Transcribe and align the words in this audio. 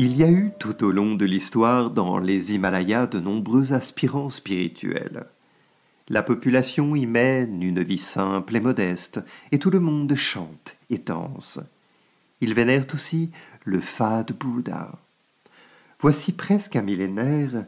Il 0.00 0.16
y 0.16 0.22
a 0.22 0.30
eu 0.30 0.52
tout 0.60 0.84
au 0.84 0.92
long 0.92 1.16
de 1.16 1.24
l'histoire 1.24 1.90
dans 1.90 2.18
les 2.20 2.54
Himalayas 2.54 3.08
de 3.08 3.18
nombreux 3.18 3.72
aspirants 3.72 4.30
spirituels. 4.30 5.26
La 6.08 6.22
population 6.22 6.94
y 6.94 7.04
mène 7.04 7.60
une 7.64 7.82
vie 7.82 7.98
simple 7.98 8.54
et 8.54 8.60
modeste, 8.60 9.20
et 9.50 9.58
tout 9.58 9.70
le 9.70 9.80
monde 9.80 10.14
chante 10.14 10.76
et 10.88 10.98
danse. 10.98 11.58
Ils 12.40 12.54
vénèrent 12.54 12.86
aussi 12.94 13.32
le 13.64 13.80
fade 13.80 14.30
Bouddha. 14.38 14.92
Voici 15.98 16.30
presque 16.30 16.76
un 16.76 16.82
millénaire, 16.82 17.64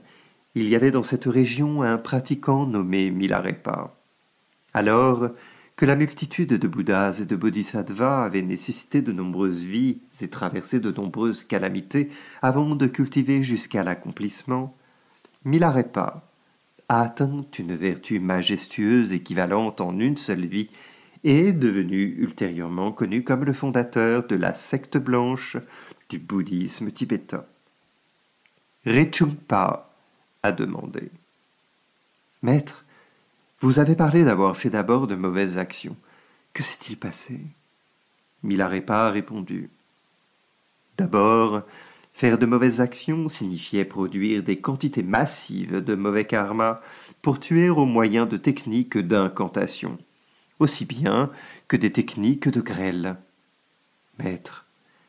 il 0.55 0.69
y 0.69 0.77
avait 0.77 0.93
dans 0.93 1.03
cette 1.03 1.25
région 1.25 1.83
un 1.83 1.99
pratiquant 1.99 2.65
nommé 2.65 3.11
Milarepa. 3.11 3.97
Alors, 4.73 5.31
la 5.87 5.97
multitude 5.97 6.55
de 6.55 6.69
Bouddhas 6.69 7.21
et 7.21 7.25
de 7.25 7.37
Bodhisattvas 7.37 8.25
avait 8.25 8.43
nécessité 8.43 9.03
de 9.03 9.13
nombreuses 9.13 9.65
vies 9.65 9.99
et 10.21 10.29
traversé 10.29 10.81
de 10.81 10.91
nombreuses 10.91 11.45
calamités 11.45 12.09
avant 12.43 12.75
de 12.77 12.87
cultiver 12.87 13.43
jusqu'à 13.43 13.83
l'accomplissement, 13.83 14.75
Milarepa 15.45 16.23
a 16.89 17.03
atteint 17.03 17.47
une 17.59 17.75
vertu 17.75 18.21
majestueuse 18.21 19.13
équivalente 19.13 19.81
en 19.81 19.99
une 19.99 20.17
seule 20.17 20.45
vie 20.45 20.69
et 21.25 21.49
est 21.49 21.53
devenu 21.53 22.17
ultérieurement 22.19 22.93
connu 22.93 23.25
comme 23.25 23.45
le 23.45 23.53
fondateur 23.53 24.27
de 24.27 24.37
la 24.37 24.55
secte 24.55 24.99
blanche 24.99 25.57
du 26.09 26.19
bouddhisme 26.19 26.91
tibétain. 26.91 27.45
Rechungpa 28.85 29.91
a 30.43 30.53
demandé 30.53 31.11
Maître, 32.43 32.85
vous 33.61 33.79
avez 33.79 33.95
parlé 33.95 34.25
d'avoir 34.25 34.57
fait 34.57 34.71
d'abord 34.71 35.07
de 35.07 35.15
mauvaises 35.15 35.59
actions. 35.59 35.97
Que 36.55 36.63
s'est-il 36.63 36.97
passé? 36.97 37.41
Milarepa 38.43 39.07
a 39.07 39.11
répondu. 39.11 39.69
D'abord, 40.97 41.63
faire 42.15 42.39
de 42.39 42.47
mauvaises 42.47 42.81
actions 42.81 43.29
signifiait 43.29 43.85
produire 43.85 44.43
des 44.43 44.59
quantités 44.59 45.03
massives 45.03 45.85
de 45.85 45.95
mauvais 45.95 46.25
karma 46.25 46.81
pour 47.21 47.39
tuer 47.39 47.69
au 47.69 47.85
moyen 47.85 48.25
de 48.25 48.39
techniques 48.39 48.97
d'incantation, 48.97 49.99
aussi 50.59 50.87
bien 50.87 51.31
que 51.69 51.77
des 51.77 51.93
techniques 51.93 52.49
de 52.49 52.63
grêle. 52.63 53.17
Maître, 54.19 54.65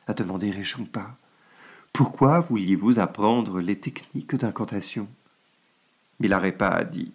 a 0.07 0.13
demandé 0.13 0.51
Réchumpa, 0.51 1.15
pourquoi 1.93 2.41
vouliez-vous 2.41 2.99
apprendre 2.99 3.61
les 3.61 3.79
techniques 3.79 4.35
d'incantation? 4.35 5.07
Milarepa 6.19 6.67
a 6.67 6.83
dit 6.83 7.13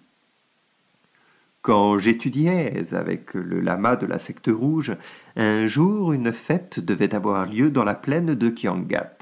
quand 1.67 1.99
j'étudiais 1.99 2.95
avec 2.95 3.35
le 3.35 3.59
lama 3.59 3.97
de 3.97 4.07
la 4.07 4.21
secte 4.21 4.49
rouge, 4.49 4.95
un 5.35 5.67
jour 5.67 6.13
une 6.13 6.33
fête 6.33 6.79
devait 6.79 7.13
avoir 7.13 7.45
lieu 7.45 7.71
dans 7.71 7.83
la 7.83 7.97
plaine 7.97 8.37
de 8.37 8.49
Kiangat. 8.51 9.19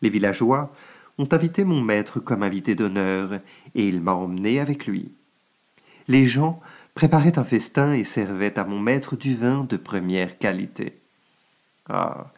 Les 0.00 0.08
villageois 0.08 0.72
ont 1.18 1.28
invité 1.30 1.64
mon 1.64 1.82
maître 1.82 2.20
comme 2.20 2.42
invité 2.42 2.74
d'honneur, 2.74 3.34
et 3.74 3.86
il 3.86 4.00
m'a 4.00 4.14
emmené 4.14 4.60
avec 4.60 4.86
lui. 4.86 5.12
Les 6.08 6.24
gens 6.24 6.58
préparaient 6.94 7.38
un 7.38 7.44
festin 7.44 7.92
et 7.92 8.04
servaient 8.04 8.58
à 8.58 8.64
mon 8.64 8.78
maître 8.78 9.14
du 9.14 9.36
vin 9.36 9.66
de 9.68 9.76
première 9.76 10.38
qualité. 10.38 11.00
Ah. 11.86 12.32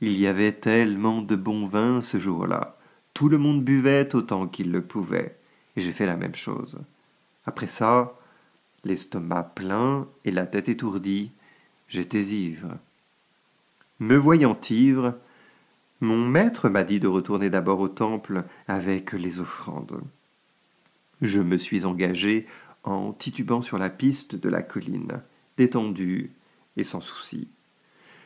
Il 0.00 0.18
y 0.18 0.26
avait 0.26 0.50
tellement 0.50 1.22
de 1.22 1.36
bon 1.36 1.66
vin 1.66 2.00
ce 2.00 2.18
jour-là. 2.18 2.76
Tout 3.14 3.28
le 3.28 3.38
monde 3.38 3.62
buvait 3.62 4.12
autant 4.12 4.48
qu'il 4.48 4.72
le 4.72 4.82
pouvait, 4.82 5.36
et 5.76 5.80
j'ai 5.80 5.92
fait 5.92 6.04
la 6.04 6.16
même 6.16 6.34
chose. 6.34 6.80
Après 7.46 7.68
ça, 7.68 8.12
l'estomac 8.86 9.52
plein 9.54 10.08
et 10.24 10.30
la 10.30 10.46
tête 10.46 10.68
étourdie, 10.68 11.32
j'étais 11.88 12.22
ivre. 12.22 12.78
Me 14.00 14.16
voyant 14.16 14.58
ivre, 14.70 15.14
mon 16.00 16.26
maître 16.26 16.68
m'a 16.68 16.84
dit 16.84 17.00
de 17.00 17.08
retourner 17.08 17.50
d'abord 17.50 17.80
au 17.80 17.88
temple 17.88 18.44
avec 18.68 19.12
les 19.12 19.40
offrandes. 19.40 20.00
Je 21.22 21.40
me 21.40 21.56
suis 21.56 21.84
engagé 21.84 22.46
en 22.84 23.12
titubant 23.12 23.62
sur 23.62 23.78
la 23.78 23.90
piste 23.90 24.36
de 24.36 24.48
la 24.48 24.62
colline, 24.62 25.20
détendu 25.56 26.30
et 26.76 26.84
sans 26.84 27.00
souci. 27.00 27.48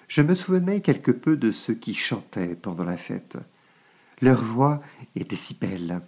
Je 0.09 0.23
me 0.23 0.35
souvenais 0.35 0.81
quelque 0.81 1.13
peu 1.13 1.37
de 1.37 1.53
ceux 1.53 1.75
qui 1.75 1.95
chantaient 1.95 2.57
pendant 2.57 2.85
la 2.85 2.97
fête. 2.97 3.39
Leur 4.21 4.45
voix 4.45 4.81
était 5.15 5.37
si 5.37 5.55
belle. 5.55 6.01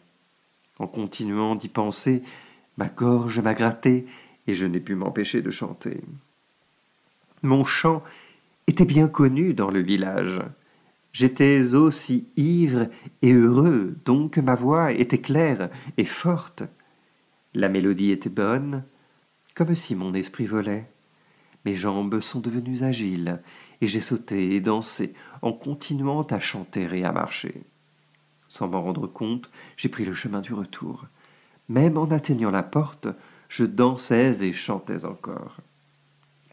En 0.79 0.89
continuant 0.89 1.55
d'y 1.55 1.69
penser, 1.69 2.23
ma 2.77 2.89
gorge 2.89 3.39
m'a 3.39 3.55
gratté 3.55 4.07
et 4.53 4.55
je 4.55 4.67
n'ai 4.67 4.81
pu 4.81 4.95
m'empêcher 4.95 5.41
de 5.41 5.51
chanter. 5.51 6.03
Mon 7.43 7.65
chant 7.65 8.03
était 8.67 8.85
bien 8.85 9.09
connu 9.09 9.55
dans 9.55 9.71
le 9.71 9.81
village. 9.81 10.43
J'étais 11.15 11.73
aussi 11.73 12.29
ivre 12.37 12.89
et 13.23 13.33
heureux, 13.33 13.97
donc 14.05 14.37
ma 14.37 14.55
voix 14.55 14.93
était 14.93 15.23
claire 15.23 15.71
et 15.97 16.05
forte. 16.05 16.65
La 17.55 17.71
mélodie 17.71 18.11
était 18.11 18.29
bonne, 18.29 18.85
comme 19.55 19.75
si 19.75 19.95
mon 19.95 20.13
esprit 20.13 20.45
volait. 20.45 20.87
Mes 21.65 21.75
jambes 21.75 22.21
sont 22.21 22.41
devenues 22.41 22.83
agiles, 22.83 23.41
et 23.81 23.87
j'ai 23.87 24.03
sauté 24.03 24.55
et 24.55 24.61
dansé 24.61 25.15
en 25.41 25.55
continuant 25.55 26.25
à 26.25 26.41
chanter 26.41 26.89
et 26.93 27.05
à 27.05 27.13
marcher. 27.13 27.63
Sans 28.49 28.69
m'en 28.69 28.83
rendre 28.83 29.07
compte, 29.07 29.51
j'ai 29.79 29.89
pris 29.89 30.05
le 30.05 30.13
chemin 30.13 30.43
du 30.43 30.53
retour. 30.53 31.07
Même 31.71 31.97
en 31.97 32.11
atteignant 32.11 32.51
la 32.51 32.63
porte, 32.63 33.09
je 33.53 33.67
dansais 33.67 34.43
et 34.43 34.55
chantais 34.55 35.05
encore. 35.05 35.59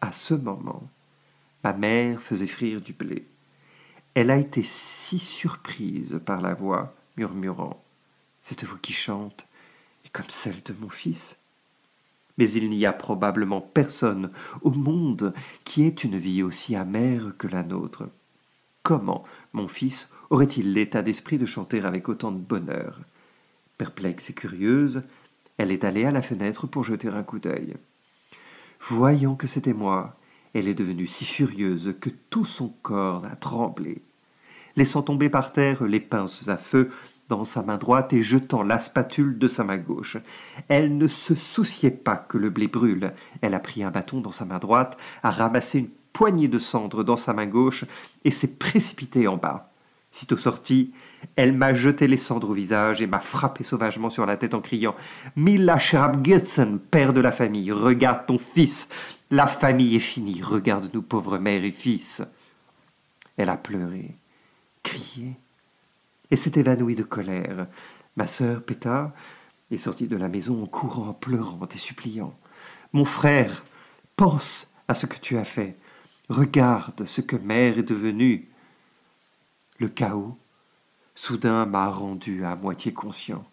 À 0.01 0.11
ce 0.11 0.33
moment, 0.33 0.83
ma 1.63 1.71
mère 1.71 2.21
faisait 2.21 2.45
frire 2.45 2.81
du 2.81 2.91
blé. 2.91 3.25
Elle 4.15 4.29
a 4.29 4.37
été 4.37 4.63
si 4.63 5.17
surprise 5.17 6.19
par 6.25 6.41
la 6.41 6.53
voix, 6.53 6.93
murmurant 7.15 7.81
Cette 8.41 8.65
voix 8.65 8.79
qui 8.81 8.91
chante 8.91 9.47
est 10.03 10.09
comme 10.09 10.29
celle 10.29 10.61
de 10.65 10.73
mon 10.81 10.89
fils. 10.89 11.37
Mais 12.37 12.51
il 12.51 12.69
n'y 12.69 12.85
a 12.85 12.91
probablement 12.91 13.61
personne 13.61 14.29
au 14.61 14.71
monde 14.71 15.33
qui 15.63 15.83
ait 15.83 15.89
une 15.89 16.17
vie 16.17 16.43
aussi 16.43 16.75
amère 16.75 17.31
que 17.37 17.47
la 17.47 17.63
nôtre. 17.63 18.09
Comment 18.83 19.23
mon 19.53 19.69
fils 19.69 20.09
aurait-il 20.31 20.73
l'état 20.73 21.01
d'esprit 21.01 21.37
de 21.37 21.45
chanter 21.45 21.79
avec 21.79 22.09
autant 22.09 22.33
de 22.33 22.39
bonheur? 22.39 22.99
Perplexe 23.77 24.31
et 24.31 24.33
curieuse, 24.33 25.01
elle 25.59 25.73
est 25.73 25.83
allée 25.83 26.05
à 26.05 26.11
la 26.11 26.21
fenêtre 26.21 26.67
pour 26.67 26.85
jeter 26.85 27.09
un 27.09 27.21
coup 27.21 27.37
d'œil. 27.37 27.75
Voyant 28.79 29.35
que 29.35 29.45
c'était 29.45 29.73
moi, 29.73 30.15
elle 30.53 30.69
est 30.69 30.73
devenue 30.73 31.07
si 31.07 31.25
furieuse 31.25 31.95
que 31.99 32.09
tout 32.29 32.45
son 32.45 32.69
corps 32.81 33.25
a 33.25 33.35
tremblé. 33.35 34.01
Laissant 34.77 35.01
tomber 35.01 35.29
par 35.29 35.51
terre 35.51 35.83
les 35.83 35.99
pinces 35.99 36.47
à 36.47 36.55
feu 36.55 36.89
dans 37.27 37.43
sa 37.43 37.61
main 37.61 37.77
droite 37.77 38.13
et 38.13 38.21
jetant 38.21 38.63
la 38.63 38.79
spatule 38.79 39.37
de 39.37 39.49
sa 39.49 39.65
main 39.65 39.77
gauche. 39.77 40.15
Elle 40.69 40.97
ne 40.97 41.07
se 41.07 41.35
souciait 41.35 41.91
pas 41.91 42.15
que 42.15 42.37
le 42.37 42.49
blé 42.49 42.69
brûle. 42.69 43.11
Elle 43.41 43.53
a 43.53 43.59
pris 43.59 43.83
un 43.83 43.91
bâton 43.91 44.21
dans 44.21 44.31
sa 44.31 44.45
main 44.45 44.59
droite, 44.59 44.97
a 45.23 45.29
ramassé 45.29 45.79
une 45.79 45.89
poignée 46.13 46.47
de 46.47 46.57
cendres 46.57 47.03
dans 47.03 47.17
sa 47.17 47.33
main 47.33 47.47
gauche 47.47 47.83
et 48.23 48.31
s'est 48.31 48.47
précipitée 48.47 49.27
en 49.27 49.35
bas. 49.35 49.68
Sitôt 50.11 50.37
sortie, 50.37 50.91
elle 51.35 51.53
m'a 51.53 51.73
jeté 51.73 52.07
les 52.07 52.17
cendres 52.17 52.49
au 52.49 52.53
visage 52.53 53.01
et 53.01 53.07
m'a 53.07 53.19
frappé 53.19 53.63
sauvagement 53.63 54.09
sur 54.09 54.25
la 54.25 54.37
tête 54.37 54.55
en 54.55 54.61
criant 54.61 54.95
Mila 55.35 55.77
Scherabgützen, 55.77 56.79
père 56.79 57.13
de 57.13 57.21
la 57.21 57.31
famille, 57.31 57.71
regarde 57.71 58.25
ton 58.25 58.39
fils. 58.39 58.89
La 59.29 59.45
famille 59.45 59.95
est 59.95 59.99
finie, 59.99 60.41
regarde-nous, 60.41 61.03
pauvres 61.03 61.37
mère 61.37 61.63
et 61.63 61.71
fils. 61.71 62.23
Elle 63.37 63.49
a 63.49 63.57
pleuré, 63.57 64.15
crié, 64.81 65.37
et 66.31 66.35
s'est 66.35 66.59
évanouie 66.59 66.95
de 66.95 67.03
colère. 67.03 67.67
Ma 68.15 68.27
sœur 68.27 68.63
Péta 68.63 69.13
est 69.71 69.77
sortie 69.77 70.07
de 70.07 70.17
la 70.17 70.27
maison 70.27 70.63
en 70.63 70.65
courant, 70.65 71.13
pleurant 71.13 71.67
et 71.73 71.77
suppliant. 71.77 72.33
Mon 72.91 73.05
frère, 73.05 73.63
pense 74.15 74.73
à 74.87 74.95
ce 74.95 75.05
que 75.05 75.17
tu 75.17 75.37
as 75.37 75.45
fait. 75.45 75.77
Regarde 76.29 77.05
ce 77.05 77.21
que 77.21 77.35
mère 77.35 77.77
est 77.77 77.83
devenue. 77.83 78.49
Le 79.79 79.87
chaos, 79.87 80.37
soudain, 81.15 81.65
m'a 81.65 81.87
rendu 81.87 82.43
à 82.43 82.57
moitié 82.57 82.91
conscient, 82.93 83.45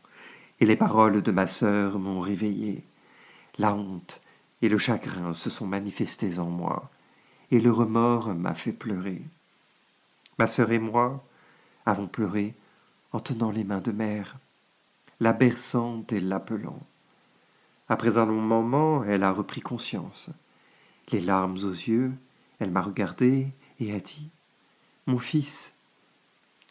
et 0.59 0.67
les 0.67 0.77
paroles 0.77 1.23
de 1.23 1.31
ma 1.31 1.47
sœur 1.47 2.01
m'ont 2.01 2.19
réveillé. 2.19 2.83
La 3.59 3.73
honte 3.73 4.21
et 4.61 4.69
le 4.69 4.77
chagrin 4.77 5.33
se 5.35 5.51
sont 5.51 5.69
manifestés 5.69 6.41
en 6.41 6.47
moi, 6.47 6.91
et 7.53 7.61
le 7.61 7.71
remords 7.71 8.35
m'a 8.35 8.55
fait 8.55 8.73
pleurer. 8.73 9.23
Ma 10.41 10.49
sœur 10.49 10.73
et 10.73 10.81
moi 10.81 11.25
avons 11.87 12.09
pleuré 12.09 12.55
en 13.13 13.21
tenant 13.21 13.53
les 13.53 13.63
mains 13.63 13.81
de 13.81 13.93
mère, 13.93 14.37
la 15.21 15.33
berçant 15.33 16.05
et 16.11 16.19
l'appelant. 16.19 16.81
Après 17.89 18.19
un 18.19 18.27
long 18.27 18.43
moment, 18.43 19.05
elle 19.05 19.23
a 19.23 19.31
repris 19.31 19.61
conscience. 19.61 20.31
Les 21.13 21.21
larmes 21.21 21.59
aux 21.59 21.71
yeux, 21.71 22.13
elle 22.59 22.73
m'a 22.73 22.83
regardé 22.83 23.47
et 23.79 23.95
a 23.95 24.01
dit 24.01 24.29
Mon 25.07 25.19
fils, 25.19 25.73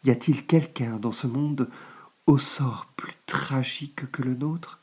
y 0.06 0.12
a-t-il 0.12 0.46
quelqu'un 0.46 0.98
dans 0.98 1.12
ce 1.12 1.28
monde 1.28 1.70
au 2.28 2.38
sort 2.38 2.88
plus 2.96 3.16
tragique 3.26 4.12
que 4.12 4.22
le 4.22 4.36
nôtre? 4.36 4.80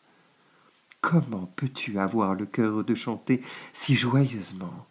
Comment 1.01 1.47
peux-tu 1.57 1.99
avoir 1.99 2.35
le 2.35 2.47
cœur 2.47 2.85
de 2.85 2.95
chanter 2.95 3.43
si 3.73 3.95
joyeusement? 3.95 4.87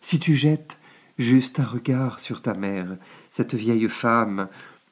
Si 0.00 0.18
tu 0.18 0.34
jettes 0.34 0.78
juste 1.18 1.60
un 1.60 1.64
regard 1.64 2.20
sur 2.20 2.42
ta 2.42 2.54
mère, 2.54 2.96
cette 3.30 3.54
vieille 3.54 3.88
femme, 3.88 4.48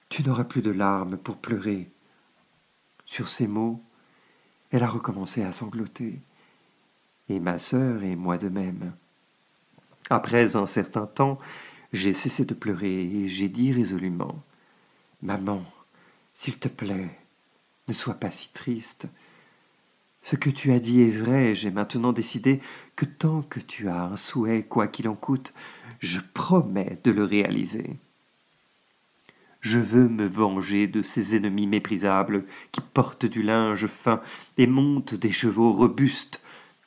tu 0.08 0.22
n'auras 0.22 0.44
plus 0.44 0.62
de 0.62 0.70
larmes 0.70 1.16
pour 1.16 1.36
pleurer. 1.36 1.90
Sur 3.04 3.28
ces 3.28 3.46
mots, 3.46 3.82
elle 4.70 4.82
a 4.82 4.88
recommencé 4.88 5.42
à 5.44 5.52
sangloter, 5.52 6.20
et 7.28 7.40
ma 7.40 7.58
sœur 7.58 8.02
et 8.02 8.16
moi 8.16 8.38
de 8.38 8.48
même. 8.48 8.92
Après 10.10 10.56
un 10.56 10.66
certain 10.66 11.06
temps, 11.06 11.38
j'ai 11.92 12.14
cessé 12.14 12.44
de 12.44 12.54
pleurer 12.54 13.02
et 13.02 13.28
j'ai 13.28 13.48
dit 13.48 13.72
résolument 13.72 14.42
Maman, 15.22 15.62
s'il 16.32 16.58
te 16.58 16.68
plaît, 16.68 17.18
ne 17.88 17.92
sois 17.92 18.14
pas 18.14 18.30
si 18.30 18.52
triste. 18.52 19.08
Ce 20.22 20.36
que 20.36 20.50
tu 20.50 20.72
as 20.72 20.80
dit 20.80 21.02
est 21.02 21.16
vrai, 21.16 21.54
j'ai 21.54 21.70
maintenant 21.70 22.12
décidé 22.12 22.60
que 22.96 23.04
tant 23.04 23.42
que 23.42 23.60
tu 23.60 23.88
as 23.88 24.04
un 24.04 24.16
souhait, 24.16 24.64
quoi 24.64 24.88
qu'il 24.88 25.08
en 25.08 25.14
coûte, 25.14 25.52
je 26.00 26.20
promets 26.34 26.98
de 27.04 27.12
le 27.12 27.24
réaliser. 27.24 27.96
Je 29.60 29.78
veux 29.78 30.08
me 30.08 30.26
venger 30.26 30.86
de 30.86 31.02
ces 31.02 31.34
ennemis 31.34 31.66
méprisables 31.66 32.44
qui 32.72 32.80
portent 32.80 33.26
du 33.26 33.42
linge 33.42 33.86
fin 33.86 34.20
et 34.58 34.66
montent 34.66 35.14
des 35.14 35.32
chevaux 35.32 35.72
robustes. 35.72 36.40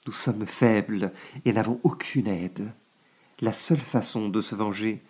Nous 0.05 0.13
sommes 0.13 0.45
faibles 0.45 1.11
et 1.45 1.53
n'avons 1.53 1.79
aucune 1.83 2.27
aide. 2.27 2.71
La 3.41 3.53
seule 3.53 3.79
façon 3.79 4.27
de 4.27 4.41
se 4.41 4.53
venger, 4.53 5.01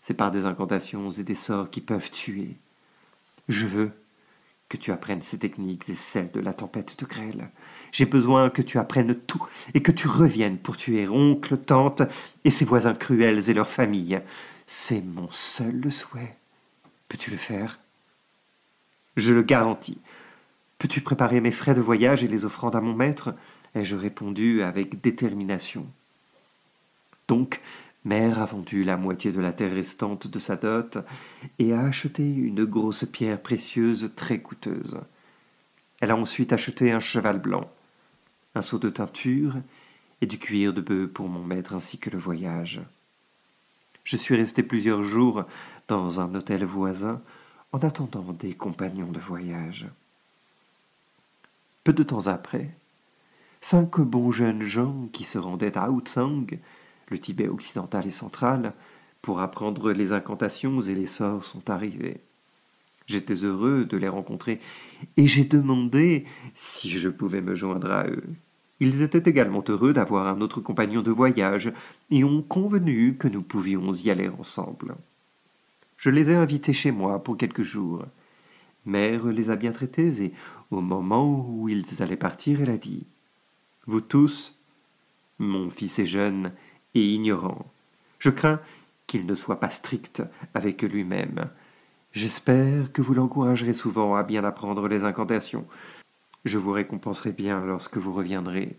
c'est 0.00 0.14
par 0.14 0.30
des 0.30 0.46
incantations 0.46 1.10
et 1.10 1.24
des 1.24 1.34
sorts 1.34 1.70
qui 1.70 1.80
peuvent 1.82 2.10
tuer. 2.10 2.56
Je 3.48 3.66
veux 3.66 3.92
que 4.68 4.76
tu 4.76 4.92
apprennes 4.92 5.22
ces 5.22 5.38
techniques 5.38 5.88
et 5.88 5.94
celles 5.94 6.30
de 6.32 6.40
la 6.40 6.54
tempête 6.54 6.98
de 6.98 7.04
grêle. 7.04 7.50
J'ai 7.92 8.06
besoin 8.06 8.50
que 8.50 8.62
tu 8.62 8.78
apprennes 8.78 9.14
tout 9.14 9.46
et 9.74 9.82
que 9.82 9.92
tu 9.92 10.08
reviennes 10.08 10.58
pour 10.58 10.76
tuer 10.76 11.06
oncle, 11.06 11.56
tante 11.58 12.02
et 12.44 12.50
ses 12.50 12.64
voisins 12.64 12.94
cruels 12.94 13.48
et 13.48 13.54
leurs 13.54 13.68
familles. 13.68 14.20
C'est 14.66 15.02
mon 15.02 15.30
seul 15.30 15.92
souhait. 15.92 16.36
Peux-tu 17.08 17.30
le 17.30 17.36
faire? 17.36 17.78
Je 19.16 19.32
le 19.32 19.42
garantis. 19.42 19.98
Peux-tu 20.78 21.00
préparer 21.00 21.40
mes 21.40 21.52
frais 21.52 21.74
de 21.74 21.80
voyage 21.80 22.24
et 22.24 22.28
les 22.28 22.44
offrandes 22.44 22.76
à 22.76 22.80
mon 22.80 22.94
maître? 22.94 23.34
ai-je 23.74 23.94
répondu 23.94 24.62
avec 24.62 25.00
détermination. 25.02 25.86
Donc, 27.28 27.60
Mère 28.04 28.40
a 28.40 28.46
vendu 28.46 28.84
la 28.84 28.96
moitié 28.96 29.32
de 29.32 29.40
la 29.40 29.52
terre 29.52 29.72
restante 29.72 30.28
de 30.28 30.38
sa 30.38 30.54
dot 30.54 30.98
et 31.58 31.72
a 31.72 31.80
acheté 31.80 32.22
une 32.22 32.64
grosse 32.64 33.04
pierre 33.04 33.42
précieuse 33.42 34.12
très 34.14 34.38
coûteuse. 34.38 35.00
Elle 36.00 36.12
a 36.12 36.16
ensuite 36.16 36.52
acheté 36.52 36.92
un 36.92 37.00
cheval 37.00 37.40
blanc, 37.40 37.68
un 38.54 38.62
seau 38.62 38.78
de 38.78 38.90
teinture 38.90 39.54
et 40.20 40.26
du 40.26 40.38
cuir 40.38 40.72
de 40.72 40.80
bœuf 40.80 41.10
pour 41.10 41.28
mon 41.28 41.42
maître 41.42 41.74
ainsi 41.74 41.98
que 41.98 42.10
le 42.10 42.18
voyage. 42.18 42.80
Je 44.04 44.16
suis 44.16 44.36
resté 44.36 44.62
plusieurs 44.62 45.02
jours 45.02 45.44
dans 45.88 46.20
un 46.20 46.32
hôtel 46.32 46.64
voisin 46.64 47.20
en 47.72 47.78
attendant 47.80 48.32
des 48.32 48.54
compagnons 48.54 49.10
de 49.10 49.18
voyage. 49.18 49.88
Peu 51.82 51.92
de 51.92 52.04
temps 52.04 52.28
après, 52.28 52.70
cinq 53.60 54.00
bons 54.00 54.30
jeunes 54.30 54.62
gens 54.62 55.08
qui 55.12 55.24
se 55.24 55.38
rendaient 55.38 55.76
à 55.76 55.90
Outsang 55.90 56.46
le 57.08 57.18
Tibet 57.18 57.48
occidental 57.48 58.06
et 58.06 58.10
central, 58.10 58.72
pour 59.22 59.40
apprendre 59.40 59.92
les 59.92 60.12
incantations 60.12 60.80
et 60.82 60.94
les 60.94 61.06
sorts 61.06 61.44
sont 61.44 61.70
arrivés. 61.70 62.20
J'étais 63.06 63.34
heureux 63.34 63.84
de 63.84 63.96
les 63.96 64.08
rencontrer 64.08 64.60
et 65.16 65.26
j'ai 65.26 65.44
demandé 65.44 66.24
si 66.54 66.90
je 66.90 67.08
pouvais 67.08 67.40
me 67.40 67.54
joindre 67.54 67.90
à 67.90 68.06
eux. 68.06 68.24
Ils 68.80 69.00
étaient 69.02 69.28
également 69.30 69.64
heureux 69.68 69.92
d'avoir 69.92 70.26
un 70.26 70.40
autre 70.40 70.60
compagnon 70.60 71.02
de 71.02 71.10
voyage 71.10 71.72
et 72.10 72.24
ont 72.24 72.42
convenu 72.42 73.16
que 73.16 73.28
nous 73.28 73.42
pouvions 73.42 73.92
y 73.94 74.10
aller 74.10 74.28
ensemble. 74.28 74.96
Je 75.96 76.10
les 76.10 76.30
ai 76.30 76.34
invités 76.34 76.74
chez 76.74 76.90
moi 76.90 77.22
pour 77.22 77.36
quelques 77.36 77.62
jours. 77.62 78.04
Mère 78.84 79.26
les 79.26 79.50
a 79.50 79.56
bien 79.56 79.72
traités 79.72 80.22
et, 80.22 80.32
au 80.70 80.80
moment 80.80 81.46
où 81.48 81.68
ils 81.68 82.02
allaient 82.02 82.16
partir, 82.16 82.60
elle 82.60 82.70
a 82.70 82.76
dit 82.76 83.06
Vous 83.86 84.00
tous, 84.00 84.58
mon 85.38 85.70
fils 85.70 85.98
est 85.98 86.06
jeune 86.06 86.52
ignorant. 87.00 87.66
Je 88.18 88.30
crains 88.30 88.60
qu'il 89.06 89.26
ne 89.26 89.34
soit 89.34 89.60
pas 89.60 89.70
strict 89.70 90.22
avec 90.54 90.82
lui-même. 90.82 91.48
J'espère 92.12 92.92
que 92.92 93.02
vous 93.02 93.14
l'encouragerez 93.14 93.74
souvent 93.74 94.14
à 94.14 94.22
bien 94.22 94.44
apprendre 94.44 94.88
les 94.88 95.04
incantations. 95.04 95.66
Je 96.44 96.58
vous 96.58 96.72
récompenserai 96.72 97.32
bien 97.32 97.64
lorsque 97.64 97.98
vous 97.98 98.12
reviendrez. 98.12 98.76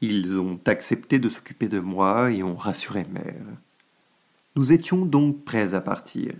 Ils 0.00 0.38
ont 0.38 0.60
accepté 0.66 1.18
de 1.18 1.28
s'occuper 1.28 1.68
de 1.68 1.80
moi 1.80 2.30
et 2.30 2.42
ont 2.42 2.54
rassuré 2.54 3.04
mère. 3.10 3.34
Nous 4.54 4.72
étions 4.72 5.04
donc 5.04 5.44
prêts 5.44 5.74
à 5.74 5.80
partir. 5.80 6.34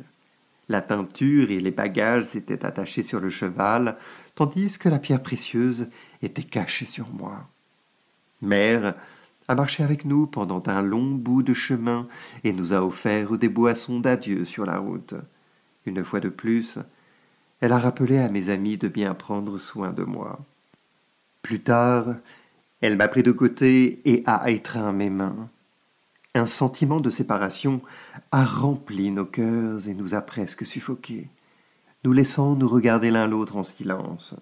La 0.69 0.83
teinture 0.83 1.51
et 1.51 1.59
les 1.59 1.71
bagages 1.71 2.37
étaient 2.37 2.65
attachés 2.65 3.03
sur 3.03 3.21
le 3.21 3.31
cheval, 3.31 3.97
tandis 4.35 4.79
que 4.79 4.89
la 4.89 4.99
pierre 4.99 5.23
précieuse 5.23 5.89
était 6.23 6.43
cachée 6.43 6.87
sur 6.87 7.09
moi. 7.09 7.49
Mère 8.43 8.95
a 9.49 9.55
marché 9.55 9.83
avec 9.83 10.05
nous 10.05 10.27
pendant 10.27 10.63
un 10.67 10.83
long 10.83 11.11
bout 11.11 11.43
de 11.43 11.55
chemin 11.55 12.07
et 12.45 12.53
nous 12.53 12.75
a 12.75 12.83
offert 12.83 13.39
des 13.39 13.49
boissons 13.49 13.99
d'adieu 13.99 14.45
sur 14.45 14.67
la 14.67 14.79
route. 14.79 15.15
Une 15.87 16.05
fois 16.05 16.21
de 16.21 16.29
plus, 16.29 16.79
elle 17.61 17.73
a 17.73 17.79
rappelé 17.79 18.19
à 18.19 18.29
mes 18.29 18.51
amis 18.51 18.77
de 18.77 18.89
bien 18.89 19.15
prendre 19.15 19.57
soin 19.57 19.93
de 19.93 20.05
moi. 20.05 20.39
Plus 21.41 21.61
tard, 21.61 22.15
elle 22.83 22.97
m'a 22.97 23.09
pris 23.09 23.23
de 23.23 23.33
côté 23.33 24.01
et 24.05 24.23
a 24.27 24.51
étreint 24.51 24.93
mes 24.93 25.11
mains. 25.11 25.49
Un 26.35 26.47
sentiment 26.47 27.01
de 27.01 27.11
séparation 27.11 27.81
a 28.31 28.45
rempli 28.45 29.11
nos 29.11 29.25
cœurs 29.25 29.89
et 29.89 29.95
nous 29.95 30.15
a 30.15 30.21
presque 30.21 30.67
suffoqués, 30.67 31.31
nous 32.05 32.13
laissant 32.13 32.55
nous 32.55 32.69
regarder 32.69 33.11
l'un 33.11 33.27
l'autre 33.27 33.57
en 33.57 33.63
silence. 33.63 34.37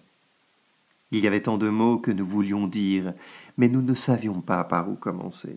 Il 1.13 1.23
y 1.23 1.27
avait 1.27 1.43
tant 1.43 1.59
de 1.59 1.69
mots 1.69 1.99
que 1.99 2.11
nous 2.11 2.27
voulions 2.27 2.67
dire, 2.67 3.15
mais 3.57 3.69
nous 3.69 3.83
ne 3.83 3.95
savions 3.95 4.41
pas 4.41 4.65
par 4.65 4.89
où 4.91 4.95
commencer. 4.95 5.57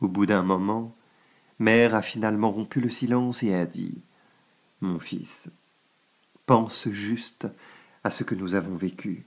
Au 0.00 0.08
bout 0.08 0.26
d'un 0.26 0.42
moment, 0.42 0.94
Mère 1.58 1.94
a 1.94 2.02
finalement 2.02 2.50
rompu 2.50 2.80
le 2.80 2.88
silence 2.88 3.42
et 3.42 3.54
a 3.54 3.66
dit 3.66 3.98
Mon 4.80 4.98
fils, 4.98 5.50
pense 6.46 6.88
juste 6.88 7.46
à 8.02 8.10
ce 8.10 8.24
que 8.24 8.34
nous 8.34 8.54
avons 8.54 8.74
vécu. 8.74 9.26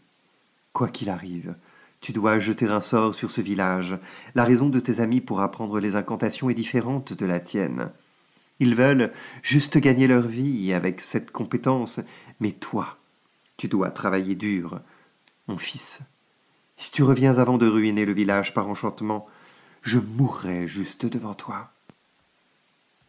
Quoi 0.74 0.90
qu'il 0.90 1.12
arrive, 1.12 1.56
tu 2.02 2.12
dois 2.12 2.40
jeter 2.40 2.68
un 2.68 2.82
sort 2.82 3.14
sur 3.14 3.30
ce 3.30 3.40
village. 3.40 3.98
La 4.34 4.44
raison 4.44 4.68
de 4.68 4.80
tes 4.80 5.00
amis 5.00 5.22
pour 5.22 5.42
apprendre 5.42 5.80
les 5.80 5.96
incantations 5.96 6.50
est 6.50 6.56
différente 6.56 7.14
de 7.14 7.26
la 7.28 7.40
tienne. 7.40 7.92
Ils 8.60 8.76
veulent 8.76 9.12
juste 9.42 9.78
gagner 9.78 10.08
leur 10.08 10.28
vie 10.28 10.74
avec 10.74 11.02
cette 11.02 11.32
compétence, 11.32 12.00
mais 12.40 12.52
toi, 12.52 12.98
tu 13.58 13.68
dois 13.68 13.92
travailler 13.92 14.36
dur 14.36 14.82
mon 15.48 15.58
fils, 15.58 16.00
si 16.78 16.92
tu 16.92 17.04
reviens 17.04 17.38
avant 17.38 17.58
de 17.58 17.68
ruiner 17.68 18.06
le 18.06 18.14
village 18.14 18.54
par 18.54 18.68
enchantement, 18.68 19.28
je 19.82 20.00
mourrai 20.00 20.68
juste 20.68 21.06
devant 21.06 21.34
toi. 21.34 21.72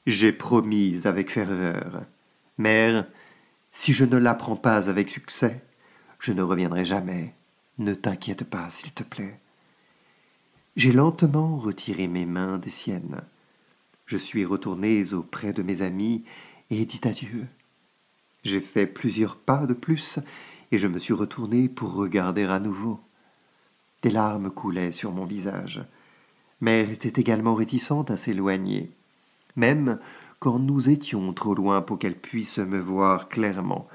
J'ai 0.06 0.32
promis 0.32 1.00
avec 1.04 1.30
ferveur. 1.30 2.02
Mère, 2.58 3.06
si 3.72 3.92
je 3.92 4.04
ne 4.04 4.16
l'apprends 4.16 4.56
pas 4.56 4.88
avec 4.88 5.10
succès, 5.10 5.62
je 6.20 6.32
ne 6.32 6.42
reviendrai 6.42 6.84
jamais. 6.84 7.32
Ne 7.78 7.94
t'inquiète 7.94 8.44
pas, 8.44 8.68
s'il 8.70 8.92
te 8.92 9.02
plaît. 9.02 9.38
J'ai 10.76 10.92
lentement 10.92 11.56
retiré 11.56 12.08
mes 12.08 12.26
mains 12.26 12.58
des 12.58 12.70
siennes. 12.70 13.20
Je 14.06 14.16
suis 14.16 14.44
retourné 14.44 15.12
auprès 15.12 15.52
de 15.52 15.62
mes 15.62 15.82
amis 15.82 16.24
et 16.70 16.84
dit 16.84 17.00
adieu. 17.04 17.46
J'ai 18.42 18.60
fait 18.60 18.86
plusieurs 18.86 19.36
pas 19.36 19.66
de 19.66 19.72
plus 19.72 20.18
et 20.72 20.78
je 20.78 20.86
me 20.86 20.98
suis 20.98 21.14
retourné 21.14 21.68
pour 21.68 21.94
regarder 21.94 22.44
à 22.44 22.58
nouveau. 22.58 23.00
Des 24.02 24.10
larmes 24.10 24.50
coulaient 24.50 24.92
sur 24.92 25.12
mon 25.12 25.24
visage. 25.24 25.82
Mère 26.60 26.90
était 26.90 27.20
également 27.20 27.54
réticente 27.54 28.10
à 28.10 28.16
s'éloigner, 28.16 28.90
même 29.56 29.98
quand 30.38 30.58
nous 30.58 30.90
étions 30.90 31.32
trop 31.32 31.54
loin 31.54 31.82
pour 31.82 31.98
qu'elle 31.98 32.16
puisse 32.16 32.58
me 32.58 32.78
voir 32.78 33.28
clairement. 33.28 33.88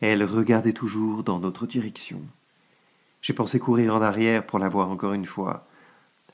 Elle 0.00 0.24
regardait 0.24 0.72
toujours 0.72 1.22
dans 1.24 1.38
notre 1.38 1.66
direction. 1.66 2.22
J'ai 3.22 3.34
pensé 3.34 3.58
courir 3.58 3.94
en 3.94 4.02
arrière 4.02 4.46
pour 4.46 4.58
la 4.58 4.68
voir 4.68 4.90
encore 4.90 5.12
une 5.12 5.26
fois. 5.26 5.66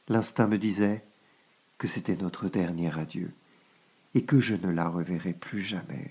L'instinct 0.09 0.47
me 0.47 0.59
disait 0.59 1.05
que 1.79 1.89
c'était 1.89 2.17
notre 2.17 2.49
dernier 2.49 2.97
adieu, 2.97 3.33
et 4.15 4.23
que 4.23 4.41
je 4.41 4.55
ne 4.55 4.71
la 4.71 4.89
reverrai 4.89 5.33
plus 5.33 5.61
jamais. 5.61 6.11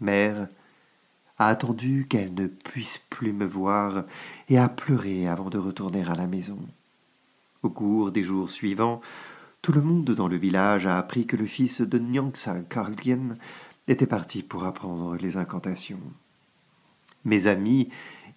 Mère 0.00 0.48
a 1.38 1.48
attendu 1.48 2.06
qu'elle 2.08 2.34
ne 2.34 2.46
puisse 2.46 2.98
plus 3.10 3.32
me 3.32 3.46
voir 3.46 4.04
et 4.48 4.58
a 4.58 4.68
pleuré 4.68 5.26
avant 5.26 5.50
de 5.50 5.58
retourner 5.58 6.04
à 6.04 6.14
la 6.14 6.26
maison. 6.26 6.58
Au 7.62 7.70
cours 7.70 8.10
des 8.10 8.22
jours 8.22 8.50
suivants, 8.50 9.00
tout 9.62 9.72
le 9.72 9.80
monde 9.80 10.10
dans 10.10 10.28
le 10.28 10.36
village 10.36 10.86
a 10.86 10.98
appris 10.98 11.26
que 11.26 11.36
le 11.36 11.46
fils 11.46 11.80
de 11.80 11.98
Nyangsa 11.98 12.60
Karlien 12.68 13.34
était 13.86 14.06
parti 14.06 14.42
pour 14.42 14.64
apprendre 14.64 15.16
les 15.16 15.36
incantations. 15.36 16.00
Mes 17.24 17.46
amis 17.46 17.88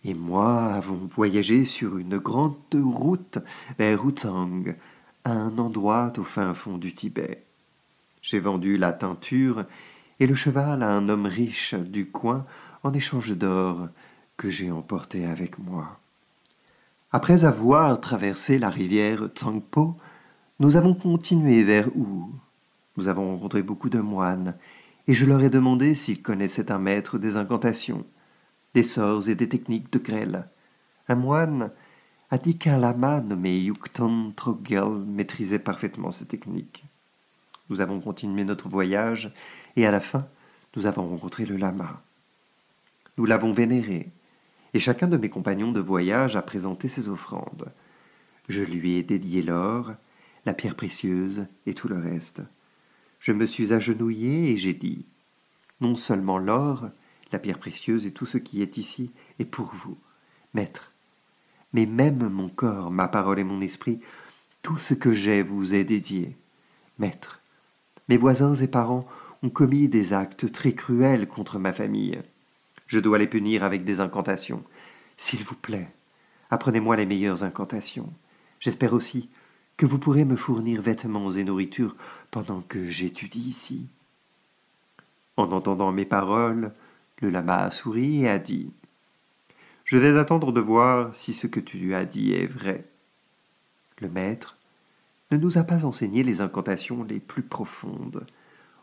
et 0.03 0.13
moi 0.13 0.65
avons 0.65 1.07
voyagé 1.07 1.65
sur 1.65 1.97
une 1.97 2.19
grande 2.19 2.55
route 2.73 3.39
vers 3.79 4.05
Wutsang, 4.05 4.75
un 5.25 5.57
endroit 5.57 6.13
au 6.17 6.23
fin 6.23 6.53
fond 6.53 6.77
du 6.77 6.93
Tibet. 6.93 7.43
J'ai 8.21 8.39
vendu 8.39 8.77
la 8.77 8.93
teinture 8.93 9.65
et 10.19 10.27
le 10.27 10.35
cheval 10.35 10.83
à 10.83 10.91
un 10.91 11.09
homme 11.09 11.25
riche 11.25 11.73
du 11.73 12.09
coin 12.09 12.45
en 12.83 12.93
échange 12.93 13.35
d'or 13.35 13.89
que 14.37 14.49
j'ai 14.49 14.71
emporté 14.71 15.25
avec 15.25 15.59
moi. 15.59 15.99
Après 17.11 17.45
avoir 17.45 17.99
traversé 18.01 18.59
la 18.59 18.69
rivière 18.69 19.27
Tsangpo, 19.27 19.95
nous 20.59 20.77
avons 20.77 20.93
continué 20.93 21.63
vers 21.63 21.87
Wu. 21.95 22.25
Nous 22.97 23.07
avons 23.07 23.31
rencontré 23.31 23.61
beaucoup 23.61 23.89
de 23.89 23.99
moines, 23.99 24.55
et 25.07 25.13
je 25.13 25.25
leur 25.25 25.41
ai 25.41 25.49
demandé 25.49 25.95
s'ils 25.95 26.21
connaissaient 26.21 26.71
un 26.71 26.79
maître 26.79 27.17
des 27.17 27.37
incantations, 27.37 28.05
des 28.73 28.83
sorts 28.83 29.29
et 29.29 29.35
des 29.35 29.49
techniques 29.49 29.91
de 29.91 29.99
grêle. 29.99 30.47
Un 31.07 31.15
moine 31.15 31.71
a 32.31 32.37
dit 32.37 32.57
qu'un 32.57 32.77
lama 32.77 33.21
nommé 33.21 33.57
Yukton 33.57 34.33
Trogel 34.35 35.05
maîtrisait 35.05 35.59
parfaitement 35.59 36.11
ces 36.11 36.25
techniques. 36.25 36.85
Nous 37.69 37.81
avons 37.81 37.99
continué 37.99 38.43
notre 38.43 38.69
voyage 38.69 39.31
et 39.75 39.85
à 39.85 39.91
la 39.91 40.01
fin, 40.01 40.27
nous 40.75 40.85
avons 40.85 41.07
rencontré 41.07 41.45
le 41.45 41.57
lama. 41.57 42.01
Nous 43.17 43.25
l'avons 43.25 43.53
vénéré 43.53 44.09
et 44.73 44.79
chacun 44.79 45.07
de 45.07 45.17
mes 45.17 45.29
compagnons 45.29 45.71
de 45.71 45.79
voyage 45.79 46.35
a 46.35 46.41
présenté 46.41 46.87
ses 46.89 47.07
offrandes. 47.07 47.71
Je 48.49 48.61
lui 48.61 48.95
ai 48.95 49.03
dédié 49.03 49.41
l'or, 49.41 49.93
la 50.45 50.53
pierre 50.53 50.75
précieuse 50.75 51.47
et 51.65 51.73
tout 51.73 51.87
le 51.87 51.97
reste. 51.97 52.41
Je 53.19 53.31
me 53.31 53.47
suis 53.47 53.73
agenouillé 53.73 54.51
et 54.51 54.57
j'ai 54.57 54.73
dit 54.73 55.05
Non 55.79 55.95
seulement 55.95 56.37
l'or, 56.37 56.89
la 57.31 57.39
pierre 57.39 57.57
précieuse 57.57 58.05
et 58.05 58.11
tout 58.11 58.25
ce 58.25 58.37
qui 58.37 58.61
est 58.61 58.77
ici 58.77 59.11
est 59.39 59.45
pour 59.45 59.73
vous, 59.73 59.97
maître, 60.53 60.91
mais 61.73 61.85
même 61.85 62.27
mon 62.27 62.49
corps, 62.49 62.91
ma 62.91 63.07
parole 63.07 63.39
et 63.39 63.43
mon 63.43 63.61
esprit, 63.61 63.99
tout 64.61 64.77
ce 64.77 64.93
que 64.93 65.13
j'ai 65.13 65.41
vous 65.41 65.73
est 65.73 65.83
dédié. 65.83 66.35
Maître, 66.99 67.41
mes 68.07 68.17
voisins 68.17 68.55
et 68.55 68.67
parents 68.67 69.07
ont 69.43 69.49
commis 69.49 69.87
des 69.87 70.13
actes 70.13 70.51
très 70.51 70.73
cruels 70.73 71.27
contre 71.27 71.59
ma 71.59 71.73
famille. 71.73 72.21
Je 72.87 72.99
dois 72.99 73.17
les 73.17 73.27
punir 73.27 73.63
avec 73.63 73.83
des 73.83 73.99
incantations. 73.99 74.63
S'il 75.17 75.43
vous 75.43 75.55
plaît, 75.55 75.89
apprenez-moi 76.49 76.95
les 76.95 77.05
meilleures 77.05 77.43
incantations. 77.43 78.11
J'espère 78.59 78.93
aussi 78.93 79.29
que 79.77 79.85
vous 79.85 79.99
pourrez 79.99 80.25
me 80.25 80.35
fournir 80.35 80.81
vêtements 80.81 81.31
et 81.31 81.43
nourriture 81.43 81.95
pendant 82.31 82.61
que 82.61 82.87
j'étudie 82.87 83.49
ici. 83.49 83.87
En 85.37 85.51
entendant 85.51 85.91
mes 85.91 86.05
paroles, 86.05 86.73
le 87.21 87.29
lama 87.29 87.57
a 87.57 87.71
souri 87.71 88.23
et 88.23 88.29
a 88.29 88.39
dit 88.39 88.71
je 89.85 89.97
vais 89.97 90.17
attendre 90.17 90.51
de 90.51 90.59
voir 90.59 91.15
si 91.15 91.31
ce 91.31 91.45
que 91.45 91.59
tu 91.59 91.77
lui 91.77 91.93
as 91.93 92.05
dit 92.05 92.33
est 92.33 92.47
vrai. 92.47 92.85
Le 94.01 94.09
maître 94.09 94.57
ne 95.31 95.37
nous 95.37 95.57
a 95.57 95.63
pas 95.63 95.85
enseigné 95.85 96.23
les 96.23 96.41
incantations 96.41 97.03
les 97.03 97.19
plus 97.19 97.43
profondes. 97.43 98.25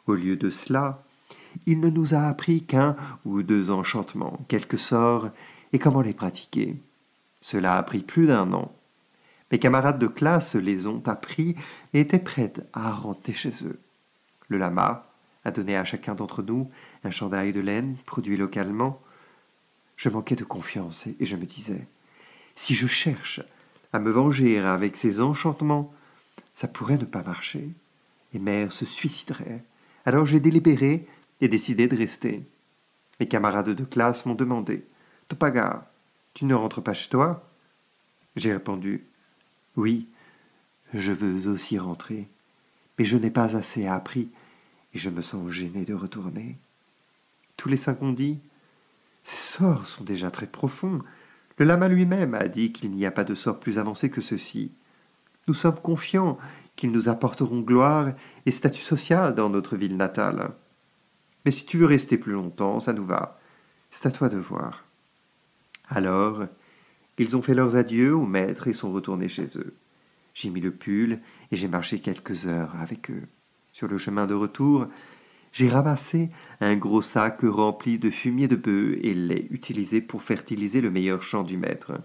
Au 0.06 0.14
lieu 0.14 0.36
de 0.36 0.50
cela, 0.50 1.02
il 1.66 1.80
ne 1.80 1.88
nous 1.88 2.14
a 2.14 2.22
appris 2.22 2.64
qu'un 2.64 2.96
ou 3.24 3.42
deux 3.42 3.70
enchantements, 3.70 4.40
quelques 4.48 4.78
sorts, 4.78 5.30
et 5.72 5.78
comment 5.78 6.02
les 6.02 6.14
pratiquer. 6.14 6.76
Cela 7.40 7.76
a 7.76 7.82
pris 7.82 8.00
plus 8.00 8.26
d'un 8.26 8.52
an. 8.52 8.72
Mes 9.50 9.58
camarades 9.58 9.98
de 9.98 10.06
classe 10.06 10.54
les 10.54 10.86
ont 10.86 11.02
appris 11.06 11.56
et 11.92 12.00
étaient 12.00 12.18
prêts 12.18 12.52
à 12.72 12.92
rentrer 12.92 13.32
chez 13.32 13.64
eux. 13.64 13.78
Le 14.48 14.58
lama 14.58 15.06
a 15.44 15.50
donné 15.50 15.76
à 15.76 15.84
chacun 15.84 16.14
d'entre 16.14 16.42
nous 16.42 16.70
un 17.04 17.10
chandail 17.10 17.52
de 17.52 17.60
laine 17.60 17.96
produit 18.06 18.36
localement, 18.36 19.00
je 19.96 20.08
manquais 20.08 20.36
de 20.36 20.44
confiance 20.44 21.06
et 21.06 21.26
je 21.26 21.36
me 21.36 21.44
disais 21.44 21.86
si 22.54 22.74
je 22.74 22.86
cherche 22.86 23.40
à 23.92 23.98
me 23.98 24.10
venger 24.10 24.58
avec 24.58 24.96
ces 24.96 25.20
enchantements, 25.20 25.92
ça 26.54 26.68
pourrait 26.68 26.98
ne 26.98 27.04
pas 27.04 27.22
marcher, 27.22 27.70
et 28.34 28.38
mère 28.38 28.72
se 28.72 28.84
suiciderait. 28.84 29.64
Alors 30.04 30.26
j'ai 30.26 30.40
délibéré 30.40 31.06
et 31.40 31.48
décidé 31.48 31.88
de 31.88 31.96
rester. 31.96 32.44
Mes 33.20 33.28
camarades 33.28 33.70
de 33.70 33.84
classe 33.84 34.26
m'ont 34.26 34.34
demandé 34.34 34.84
Topaga, 35.28 35.90
tu 36.34 36.44
ne 36.44 36.54
rentres 36.54 36.82
pas 36.82 36.94
chez 36.94 37.08
toi? 37.08 37.48
J'ai 38.36 38.52
répondu 38.52 39.04
Oui, 39.76 40.08
je 40.94 41.12
veux 41.12 41.48
aussi 41.48 41.78
rentrer, 41.78 42.28
mais 42.98 43.04
je 43.04 43.16
n'ai 43.16 43.30
pas 43.30 43.56
assez 43.56 43.86
appris 43.86 44.30
et 44.94 44.98
je 44.98 45.10
me 45.10 45.22
sens 45.22 45.50
gêné 45.50 45.84
de 45.84 45.94
retourner. 45.94 46.58
Tous 47.56 47.68
les 47.68 47.76
cinq 47.76 48.02
ont 48.02 48.12
dit 48.12 48.40
ces 49.22 49.36
sorts 49.36 49.86
sont 49.86 50.04
déjà 50.04 50.30
très 50.30 50.46
profonds. 50.46 51.00
Le 51.58 51.64
lama 51.64 51.88
lui-même 51.88 52.34
a 52.34 52.48
dit 52.48 52.72
qu'il 52.72 52.90
n'y 52.90 53.06
a 53.06 53.10
pas 53.10 53.24
de 53.24 53.34
sort 53.34 53.60
plus 53.60 53.78
avancé 53.78 54.10
que 54.10 54.20
ceux-ci. 54.20 54.72
Nous 55.48 55.54
sommes 55.54 55.80
confiants 55.80 56.38
qu'ils 56.76 56.92
nous 56.92 57.08
apporteront 57.08 57.60
gloire 57.60 58.12
et 58.46 58.50
statut 58.50 58.82
social 58.82 59.34
dans 59.34 59.50
notre 59.50 59.76
ville 59.76 59.96
natale. 59.96 60.50
Mais 61.44 61.50
si 61.50 61.66
tu 61.66 61.78
veux 61.78 61.86
rester 61.86 62.16
plus 62.18 62.32
longtemps, 62.32 62.80
ça 62.80 62.92
nous 62.92 63.04
va. 63.04 63.38
C'est 63.90 64.06
à 64.06 64.10
toi 64.10 64.28
de 64.28 64.38
voir. 64.38 64.84
Alors, 65.88 66.44
ils 67.18 67.36
ont 67.36 67.42
fait 67.42 67.54
leurs 67.54 67.76
adieux 67.76 68.14
au 68.14 68.24
maître 68.24 68.68
et 68.68 68.72
sont 68.72 68.92
retournés 68.92 69.28
chez 69.28 69.58
eux. 69.58 69.74
J'ai 70.34 70.50
mis 70.50 70.60
le 70.60 70.70
pull 70.70 71.20
et 71.50 71.56
j'ai 71.56 71.68
marché 71.68 71.98
quelques 71.98 72.46
heures 72.46 72.74
avec 72.76 73.10
eux. 73.10 73.22
Sur 73.72 73.88
le 73.88 73.98
chemin 73.98 74.26
de 74.26 74.34
retour, 74.34 74.86
j'ai 75.52 75.68
ramassé 75.68 76.30
un 76.60 76.76
gros 76.76 77.02
sac 77.02 77.40
rempli 77.42 77.98
de 77.98 78.10
fumier 78.10 78.48
de 78.48 78.56
bœuf 78.56 78.98
et 79.02 79.12
l'ai 79.12 79.46
utilisé 79.50 80.00
pour 80.00 80.22
fertiliser 80.22 80.80
le 80.80 80.90
meilleur 80.90 81.22
champ 81.22 81.42
du 81.42 81.58
maître. 81.58 82.00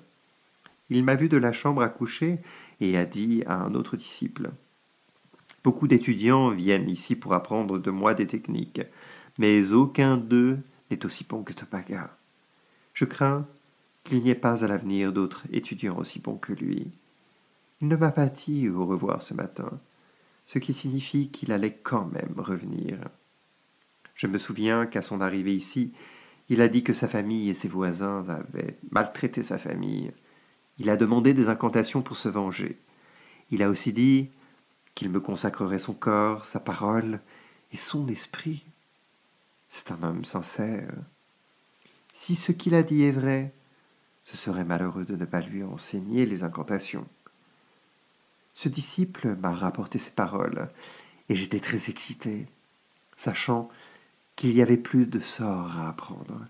Il 0.89 1.03
m'a 1.03 1.15
vu 1.15 1.29
de 1.29 1.37
la 1.37 1.51
chambre 1.51 1.81
à 1.81 1.89
coucher 1.89 2.39
et 2.79 2.97
a 2.97 3.05
dit 3.05 3.43
à 3.45 3.61
un 3.61 3.73
autre 3.75 3.97
disciple 3.97 4.51
Beaucoup 5.63 5.87
d'étudiants 5.87 6.49
viennent 6.49 6.89
ici 6.89 7.15
pour 7.15 7.33
apprendre 7.33 7.77
de 7.77 7.91
moi 7.91 8.13
des 8.13 8.27
techniques, 8.27 8.81
mais 9.37 9.73
aucun 9.73 10.17
d'eux 10.17 10.59
n'est 10.89 11.05
aussi 11.05 11.25
bon 11.27 11.43
que 11.43 11.53
Topaga. 11.53 12.15
Je 12.93 13.05
crains 13.05 13.45
qu'il 14.03 14.23
n'y 14.23 14.29
ait 14.29 14.35
pas 14.35 14.63
à 14.63 14.67
l'avenir 14.67 15.11
d'autres 15.11 15.43
étudiants 15.51 15.97
aussi 15.97 16.19
bons 16.19 16.37
que 16.37 16.53
lui. 16.53 16.89
Il 17.81 17.89
ne 17.89 17.95
m'a 17.95 18.11
pas 18.11 18.29
dit 18.29 18.69
au 18.69 18.85
revoir 18.85 19.21
ce 19.21 19.33
matin, 19.33 19.69
ce 20.45 20.59
qui 20.59 20.73
signifie 20.73 21.29
qu'il 21.29 21.51
allait 21.51 21.77
quand 21.83 22.05
même 22.05 22.35
revenir. 22.37 22.97
Je 24.15 24.27
me 24.27 24.39
souviens 24.39 24.85
qu'à 24.85 25.01
son 25.01 25.21
arrivée 25.21 25.55
ici, 25.55 25.91
il 26.49 26.61
a 26.61 26.69
dit 26.69 26.83
que 26.83 26.93
sa 26.93 27.07
famille 27.07 27.49
et 27.49 27.53
ses 27.53 27.67
voisins 27.67 28.23
avaient 28.29 28.79
maltraité 28.89 29.43
sa 29.43 29.57
famille. 29.57 30.11
Il 30.79 30.89
a 30.89 30.97
demandé 30.97 31.33
des 31.33 31.49
incantations 31.49 32.01
pour 32.01 32.17
se 32.17 32.29
venger. 32.29 32.77
Il 33.51 33.63
a 33.63 33.69
aussi 33.69 33.93
dit 33.93 34.29
qu'il 34.95 35.09
me 35.09 35.19
consacrerait 35.19 35.79
son 35.79 35.93
corps, 35.93 36.45
sa 36.45 36.59
parole 36.59 37.19
et 37.71 37.77
son 37.77 38.07
esprit. 38.07 38.65
C'est 39.69 39.91
un 39.91 40.03
homme 40.03 40.25
sincère. 40.25 40.91
Si 42.13 42.35
ce 42.35 42.51
qu'il 42.51 42.73
a 42.75 42.83
dit 42.83 43.03
est 43.03 43.11
vrai, 43.11 43.53
ce 44.23 44.37
serait 44.37 44.65
malheureux 44.65 45.05
de 45.05 45.15
ne 45.15 45.25
pas 45.25 45.41
lui 45.41 45.63
enseigner 45.63 46.25
les 46.25 46.43
incantations. 46.43 47.07
Ce 48.55 48.69
disciple 48.69 49.35
m'a 49.35 49.53
rapporté 49.53 49.99
ces 49.99 50.11
paroles, 50.11 50.69
et 51.29 51.35
j'étais 51.35 51.59
très 51.59 51.89
excité, 51.89 52.47
sachant 53.17 53.69
qu'il 54.35 54.51
y 54.53 54.61
avait 54.61 54.77
plus 54.77 55.05
de 55.05 55.19
sorts 55.19 55.77
à 55.77 55.89
apprendre. 55.89 56.41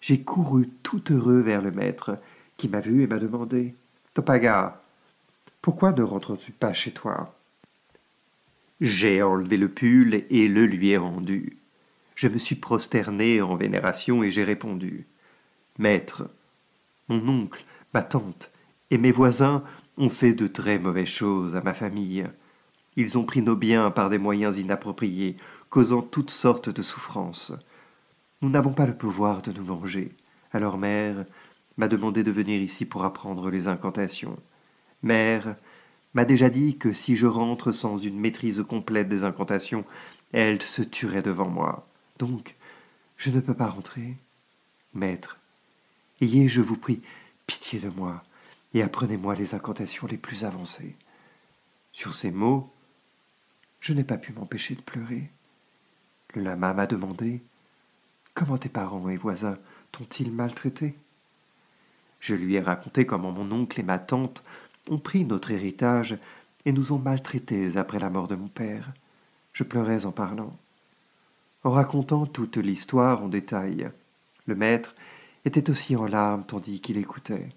J'ai 0.00 0.22
couru 0.22 0.68
tout 0.82 1.02
heureux 1.12 1.40
vers 1.40 1.62
le 1.62 1.72
maître, 1.72 2.18
qui 2.56 2.68
m'a 2.68 2.80
vu 2.80 3.02
et 3.02 3.06
m'a 3.06 3.18
demandé 3.18 3.74
Topaga, 4.14 4.80
pourquoi 5.60 5.92
ne 5.92 6.02
rentres-tu 6.02 6.52
pas 6.52 6.72
chez 6.72 6.92
toi? 6.92 7.34
J'ai 8.80 9.22
enlevé 9.22 9.56
le 9.56 9.68
pull 9.68 10.24
et 10.30 10.48
le 10.48 10.66
lui 10.66 10.90
ai 10.90 10.96
rendu. 10.96 11.56
Je 12.14 12.28
me 12.28 12.38
suis 12.38 12.56
prosterné 12.56 13.42
en 13.42 13.56
vénération 13.56 14.22
et 14.22 14.30
j'ai 14.30 14.44
répondu 14.44 15.06
Maître, 15.78 16.28
mon 17.08 17.28
oncle, 17.28 17.64
ma 17.92 18.02
tante 18.02 18.50
et 18.90 18.98
mes 18.98 19.10
voisins 19.10 19.62
ont 19.98 20.08
fait 20.08 20.34
de 20.34 20.46
très 20.46 20.78
mauvaises 20.78 21.08
choses 21.08 21.56
à 21.56 21.62
ma 21.62 21.74
famille. 21.74 22.24
Ils 22.96 23.18
ont 23.18 23.24
pris 23.24 23.42
nos 23.42 23.56
biens 23.56 23.90
par 23.90 24.08
des 24.08 24.18
moyens 24.18 24.58
inappropriés, 24.58 25.36
causant 25.68 26.02
toutes 26.02 26.30
sortes 26.30 26.70
de 26.70 26.82
souffrances. 26.82 27.52
Nous 28.40 28.48
n'avons 28.48 28.72
pas 28.72 28.86
le 28.86 28.96
pouvoir 28.96 29.42
de 29.42 29.52
nous 29.52 29.64
venger. 29.64 30.12
Alors 30.52 30.78
mère 30.78 31.24
m'a 31.76 31.88
demandé 31.88 32.24
de 32.24 32.30
venir 32.30 32.60
ici 32.60 32.84
pour 32.84 33.04
apprendre 33.04 33.50
les 33.50 33.68
incantations. 33.68 34.38
Mère 35.02 35.56
m'a 36.14 36.24
déjà 36.24 36.48
dit 36.48 36.78
que 36.78 36.92
si 36.92 37.16
je 37.16 37.26
rentre 37.26 37.72
sans 37.72 37.98
une 37.98 38.18
maîtrise 38.18 38.64
complète 38.66 39.08
des 39.08 39.24
incantations, 39.24 39.84
elle 40.32 40.62
se 40.62 40.82
tuerait 40.82 41.22
devant 41.22 41.48
moi. 41.48 41.86
Donc, 42.18 42.56
je 43.16 43.30
ne 43.30 43.40
peux 43.40 43.54
pas 43.54 43.68
rentrer. 43.68 44.16
Maître, 44.94 45.38
ayez, 46.20 46.48
je 46.48 46.62
vous 46.62 46.76
prie, 46.76 47.02
pitié 47.46 47.78
de 47.78 47.90
moi, 47.90 48.24
et 48.74 48.82
apprenez-moi 48.82 49.34
les 49.34 49.54
incantations 49.54 50.06
les 50.06 50.16
plus 50.16 50.44
avancées. 50.44 50.96
Sur 51.92 52.14
ces 52.14 52.30
mots, 52.30 52.72
je 53.80 53.92
n'ai 53.92 54.04
pas 54.04 54.18
pu 54.18 54.32
m'empêcher 54.32 54.74
de 54.74 54.82
pleurer. 54.82 55.30
Le 56.34 56.42
lama 56.42 56.72
m'a 56.72 56.86
demandé 56.86 57.42
Comment 58.34 58.58
tes 58.58 58.68
parents 58.68 59.08
et 59.08 59.16
voisins 59.16 59.58
t'ont-ils 59.92 60.30
maltraité? 60.30 60.94
Je 62.26 62.34
lui 62.34 62.56
ai 62.56 62.60
raconté 62.60 63.06
comment 63.06 63.30
mon 63.30 63.52
oncle 63.52 63.78
et 63.78 63.84
ma 63.84 64.00
tante 64.00 64.42
ont 64.88 64.98
pris 64.98 65.24
notre 65.24 65.52
héritage 65.52 66.18
et 66.64 66.72
nous 66.72 66.90
ont 66.90 66.98
maltraités 66.98 67.76
après 67.76 68.00
la 68.00 68.10
mort 68.10 68.26
de 68.26 68.34
mon 68.34 68.48
père. 68.48 68.92
Je 69.52 69.62
pleurais 69.62 70.06
en 70.06 70.10
parlant. 70.10 70.58
En 71.62 71.70
racontant 71.70 72.26
toute 72.26 72.56
l'histoire 72.56 73.22
en 73.22 73.28
détail, 73.28 73.92
le 74.46 74.56
maître 74.56 74.96
était 75.44 75.70
aussi 75.70 75.94
en 75.94 76.08
larmes 76.08 76.44
tandis 76.44 76.80
qu'il 76.80 76.98
écoutait. 76.98 77.50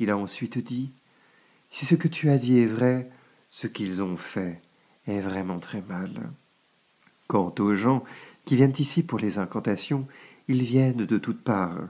Il 0.00 0.10
a 0.10 0.18
ensuite 0.18 0.58
dit 0.58 0.90
Si 1.70 1.86
ce 1.86 1.94
que 1.94 2.08
tu 2.08 2.28
as 2.28 2.38
dit 2.38 2.58
est 2.58 2.66
vrai, 2.66 3.08
ce 3.50 3.68
qu'ils 3.68 4.02
ont 4.02 4.16
fait 4.16 4.60
est 5.06 5.20
vraiment 5.20 5.60
très 5.60 5.82
mal. 5.82 6.28
Quant 7.28 7.54
aux 7.60 7.74
gens 7.74 8.02
qui 8.44 8.56
viennent 8.56 8.74
ici 8.80 9.04
pour 9.04 9.20
les 9.20 9.38
incantations, 9.38 10.08
ils 10.48 10.64
viennent 10.64 11.06
de 11.06 11.18
toutes 11.18 11.44
parts. 11.44 11.86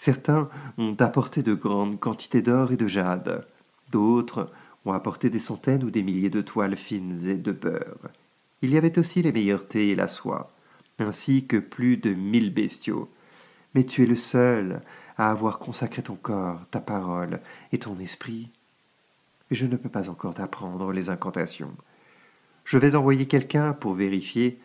Certains 0.00 0.48
ont 0.78 0.94
apporté 1.00 1.42
de 1.42 1.54
grandes 1.54 1.98
quantités 1.98 2.40
d'or 2.40 2.70
et 2.70 2.76
de 2.76 2.86
jade, 2.86 3.44
d'autres 3.90 4.48
ont 4.84 4.92
apporté 4.92 5.28
des 5.28 5.40
centaines 5.40 5.82
ou 5.82 5.90
des 5.90 6.04
milliers 6.04 6.30
de 6.30 6.40
toiles 6.40 6.76
fines 6.76 7.18
et 7.26 7.34
de 7.34 7.50
beurre. 7.50 8.08
Il 8.62 8.70
y 8.70 8.76
avait 8.76 8.96
aussi 9.00 9.22
les 9.22 9.32
meilleurs 9.32 9.66
thés 9.66 9.88
et 9.88 9.96
la 9.96 10.06
soie, 10.06 10.52
ainsi 11.00 11.46
que 11.46 11.56
plus 11.56 11.96
de 11.96 12.14
mille 12.14 12.54
bestiaux. 12.54 13.10
Mais 13.74 13.82
tu 13.82 14.04
es 14.04 14.06
le 14.06 14.14
seul 14.14 14.82
à 15.16 15.32
avoir 15.32 15.58
consacré 15.58 16.00
ton 16.00 16.14
corps, 16.14 16.64
ta 16.70 16.80
parole 16.80 17.40
et 17.72 17.78
ton 17.78 17.98
esprit. 17.98 18.50
je 19.50 19.66
ne 19.66 19.76
peux 19.76 19.88
pas 19.88 20.08
encore 20.08 20.34
t'apprendre 20.34 20.92
les 20.92 21.10
incantations. 21.10 21.74
Je 22.64 22.78
vais 22.78 22.94
envoyer 22.94 23.26
quelqu'un 23.26 23.72
pour 23.72 23.94
vérifier 23.94 24.60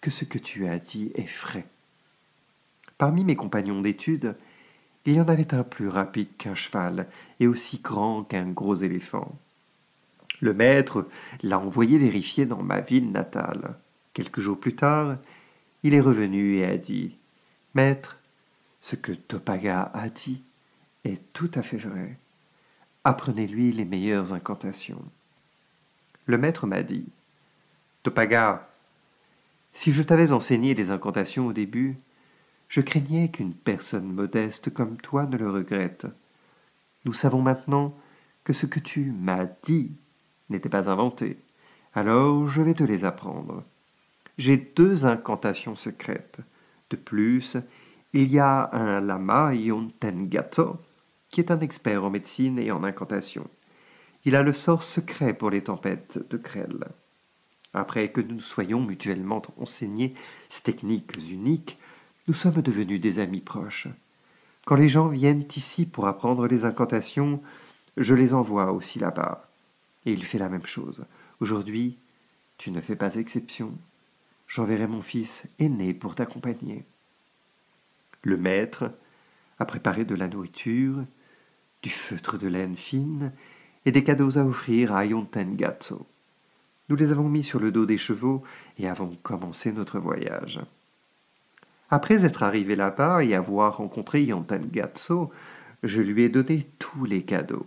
que 0.00 0.12
ce 0.12 0.24
que 0.24 0.38
tu 0.38 0.68
as 0.68 0.78
dit 0.78 1.10
est 1.16 1.28
vrai. 1.28 1.66
Parmi 2.98 3.24
mes 3.24 3.34
compagnons 3.34 3.82
d'études, 3.82 4.36
il 5.06 5.14
y 5.14 5.20
en 5.20 5.28
avait 5.28 5.54
un 5.54 5.62
plus 5.62 5.88
rapide 5.88 6.36
qu'un 6.36 6.54
cheval 6.54 7.06
et 7.40 7.46
aussi 7.46 7.78
grand 7.78 8.24
qu'un 8.24 8.50
gros 8.50 8.74
éléphant. 8.74 9.38
Le 10.40 10.52
maître 10.52 11.08
l'a 11.42 11.58
envoyé 11.58 11.98
vérifier 11.98 12.44
dans 12.44 12.62
ma 12.62 12.80
ville 12.80 13.10
natale. 13.10 13.76
Quelques 14.12 14.40
jours 14.40 14.58
plus 14.58 14.74
tard, 14.74 15.16
il 15.82 15.94
est 15.94 16.00
revenu 16.00 16.56
et 16.56 16.64
a 16.64 16.76
dit 16.76 17.16
Maître, 17.74 18.18
ce 18.80 18.96
que 18.96 19.12
Topaga 19.12 19.90
a 19.94 20.08
dit 20.08 20.42
est 21.04 21.20
tout 21.32 21.50
à 21.54 21.62
fait 21.62 21.78
vrai. 21.78 22.18
Apprenez-lui 23.04 23.72
les 23.72 23.84
meilleures 23.84 24.32
incantations. 24.32 25.04
Le 26.26 26.38
maître 26.38 26.66
m'a 26.66 26.82
dit 26.82 27.06
Topaga, 28.02 28.68
si 29.72 29.92
je 29.92 30.02
t'avais 30.02 30.32
enseigné 30.32 30.74
les 30.74 30.90
incantations 30.90 31.46
au 31.46 31.52
début, 31.52 31.96
je 32.68 32.80
craignais 32.80 33.28
qu'une 33.28 33.54
personne 33.54 34.12
modeste 34.12 34.72
comme 34.72 34.96
toi 34.96 35.26
ne 35.26 35.36
le 35.36 35.50
regrette. 35.50 36.06
Nous 37.04 37.12
savons 37.12 37.42
maintenant 37.42 37.94
que 38.44 38.52
ce 38.52 38.66
que 38.66 38.80
tu 38.80 39.12
m'as 39.12 39.46
dit 39.64 39.92
n'était 40.50 40.68
pas 40.68 40.90
inventé. 40.90 41.38
Alors 41.94 42.48
je 42.48 42.62
vais 42.62 42.74
te 42.74 42.84
les 42.84 43.04
apprendre. 43.04 43.64
J'ai 44.38 44.56
deux 44.56 45.06
incantations 45.06 45.76
secrètes. 45.76 46.40
De 46.90 46.96
plus, 46.96 47.56
il 48.12 48.32
y 48.32 48.38
a 48.38 48.70
un 48.72 49.00
lama 49.00 49.54
Yontengato, 49.54 50.78
qui 51.30 51.40
est 51.40 51.50
un 51.50 51.60
expert 51.60 52.04
en 52.04 52.10
médecine 52.10 52.58
et 52.58 52.70
en 52.70 52.84
incantation. 52.84 53.48
Il 54.24 54.36
a 54.36 54.42
le 54.42 54.52
sort 54.52 54.82
secret 54.82 55.34
pour 55.34 55.50
les 55.50 55.62
tempêtes 55.62 56.18
de 56.30 56.36
crêle. 56.36 56.84
Après 57.74 58.10
que 58.10 58.20
nous 58.20 58.40
soyons 58.40 58.80
mutuellement 58.80 59.42
enseignés 59.58 60.14
ces 60.48 60.62
techniques 60.62 61.16
uniques, 61.30 61.78
nous 62.28 62.34
sommes 62.34 62.60
devenus 62.60 63.00
des 63.00 63.18
amis 63.20 63.40
proches. 63.40 63.88
Quand 64.64 64.74
les 64.74 64.88
gens 64.88 65.06
viennent 65.06 65.44
ici 65.54 65.86
pour 65.86 66.08
apprendre 66.08 66.48
les 66.48 66.64
incantations, 66.64 67.40
je 67.96 68.14
les 68.14 68.34
envoie 68.34 68.72
aussi 68.72 68.98
là-bas. 68.98 69.48
Et 70.06 70.12
il 70.12 70.24
fait 70.24 70.38
la 70.38 70.48
même 70.48 70.66
chose. 70.66 71.04
Aujourd'hui, 71.40 71.98
tu 72.58 72.72
ne 72.72 72.80
fais 72.80 72.96
pas 72.96 73.14
exception. 73.14 73.72
J'enverrai 74.48 74.88
mon 74.88 75.02
fils 75.02 75.44
aîné 75.60 75.94
pour 75.94 76.16
t'accompagner. 76.16 76.84
Le 78.22 78.36
maître 78.36 78.90
a 79.58 79.64
préparé 79.64 80.04
de 80.04 80.16
la 80.16 80.26
nourriture, 80.26 81.04
du 81.82 81.90
feutre 81.90 82.38
de 82.38 82.48
laine 82.48 82.76
fine 82.76 83.32
et 83.84 83.92
des 83.92 84.02
cadeaux 84.02 84.36
à 84.36 84.44
offrir 84.44 84.92
à 84.92 85.04
Yontengatso. 85.04 86.06
Nous 86.88 86.96
les 86.96 87.12
avons 87.12 87.28
mis 87.28 87.44
sur 87.44 87.60
le 87.60 87.70
dos 87.70 87.86
des 87.86 87.98
chevaux 87.98 88.42
et 88.78 88.88
avons 88.88 89.16
commencé 89.22 89.72
notre 89.72 90.00
voyage. 90.00 90.60
Après 91.90 92.24
être 92.24 92.42
arrivé 92.42 92.74
là-bas 92.74 93.24
et 93.24 93.34
avoir 93.34 93.76
rencontré 93.76 94.22
Yantangatso, 94.24 95.30
je 95.82 96.02
lui 96.02 96.22
ai 96.22 96.28
donné 96.28 96.66
tous 96.78 97.04
les 97.04 97.22
cadeaux. 97.22 97.66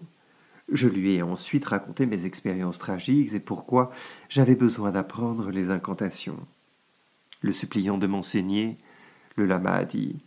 Je 0.72 0.88
lui 0.88 1.16
ai 1.16 1.22
ensuite 1.22 1.66
raconté 1.66 2.06
mes 2.06 2.26
expériences 2.26 2.78
tragiques 2.78 3.34
et 3.34 3.40
pourquoi 3.40 3.92
j'avais 4.28 4.56
besoin 4.56 4.92
d'apprendre 4.92 5.50
les 5.52 5.70
incantations. 5.70 6.40
Le 7.42 7.52
suppliant 7.54 7.98
de 7.98 8.08
m'enseigner, 8.08 8.78
le 9.36 9.46
lama 9.46 9.72
a 9.72 9.86
dit 9.86 10.18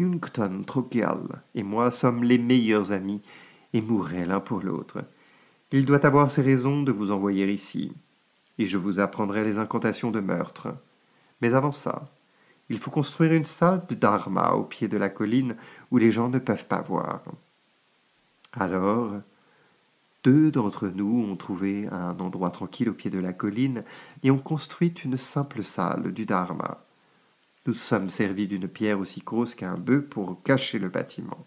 Yunkton 0.00 0.64
Trokial 0.66 1.20
et 1.54 1.62
moi 1.62 1.90
sommes 1.90 2.24
les 2.24 2.38
meilleurs 2.38 2.92
amis 2.92 3.22
et 3.72 3.80
mourraient 3.80 4.26
l'un 4.26 4.40
pour 4.40 4.60
l'autre. 4.60 5.04
Il 5.72 5.86
doit 5.86 6.04
avoir 6.04 6.30
ses 6.30 6.42
raisons 6.42 6.82
de 6.82 6.90
vous 6.90 7.12
envoyer 7.12 7.50
ici, 7.50 7.92
et 8.58 8.66
je 8.66 8.76
vous 8.76 8.98
apprendrai 8.98 9.44
les 9.44 9.58
incantations 9.58 10.10
de 10.10 10.18
meurtre. 10.18 10.74
Mais 11.40 11.54
avant 11.54 11.70
ça, 11.70 12.06
il 12.70 12.78
faut 12.78 12.92
construire 12.92 13.32
une 13.32 13.44
salle 13.44 13.82
de 13.88 13.96
dharma 13.96 14.52
au 14.52 14.62
pied 14.62 14.86
de 14.86 14.96
la 14.96 15.08
colline 15.08 15.56
où 15.90 15.98
les 15.98 16.12
gens 16.12 16.28
ne 16.28 16.38
peuvent 16.38 16.66
pas 16.66 16.80
voir. 16.80 17.20
Alors, 18.52 19.12
deux 20.22 20.52
d'entre 20.52 20.86
nous 20.86 21.26
ont 21.28 21.36
trouvé 21.36 21.88
un 21.88 22.18
endroit 22.20 22.52
tranquille 22.52 22.88
au 22.88 22.94
pied 22.94 23.10
de 23.10 23.18
la 23.18 23.32
colline 23.32 23.82
et 24.22 24.30
ont 24.30 24.38
construit 24.38 24.94
une 25.04 25.16
simple 25.16 25.64
salle 25.64 26.12
du 26.12 26.26
dharma. 26.26 26.78
Nous 27.66 27.74
sommes 27.74 28.08
servis 28.08 28.46
d'une 28.46 28.68
pierre 28.68 29.00
aussi 29.00 29.20
grosse 29.20 29.56
qu'un 29.56 29.76
bœuf 29.76 30.04
pour 30.04 30.40
cacher 30.44 30.78
le 30.78 30.88
bâtiment. 30.88 31.44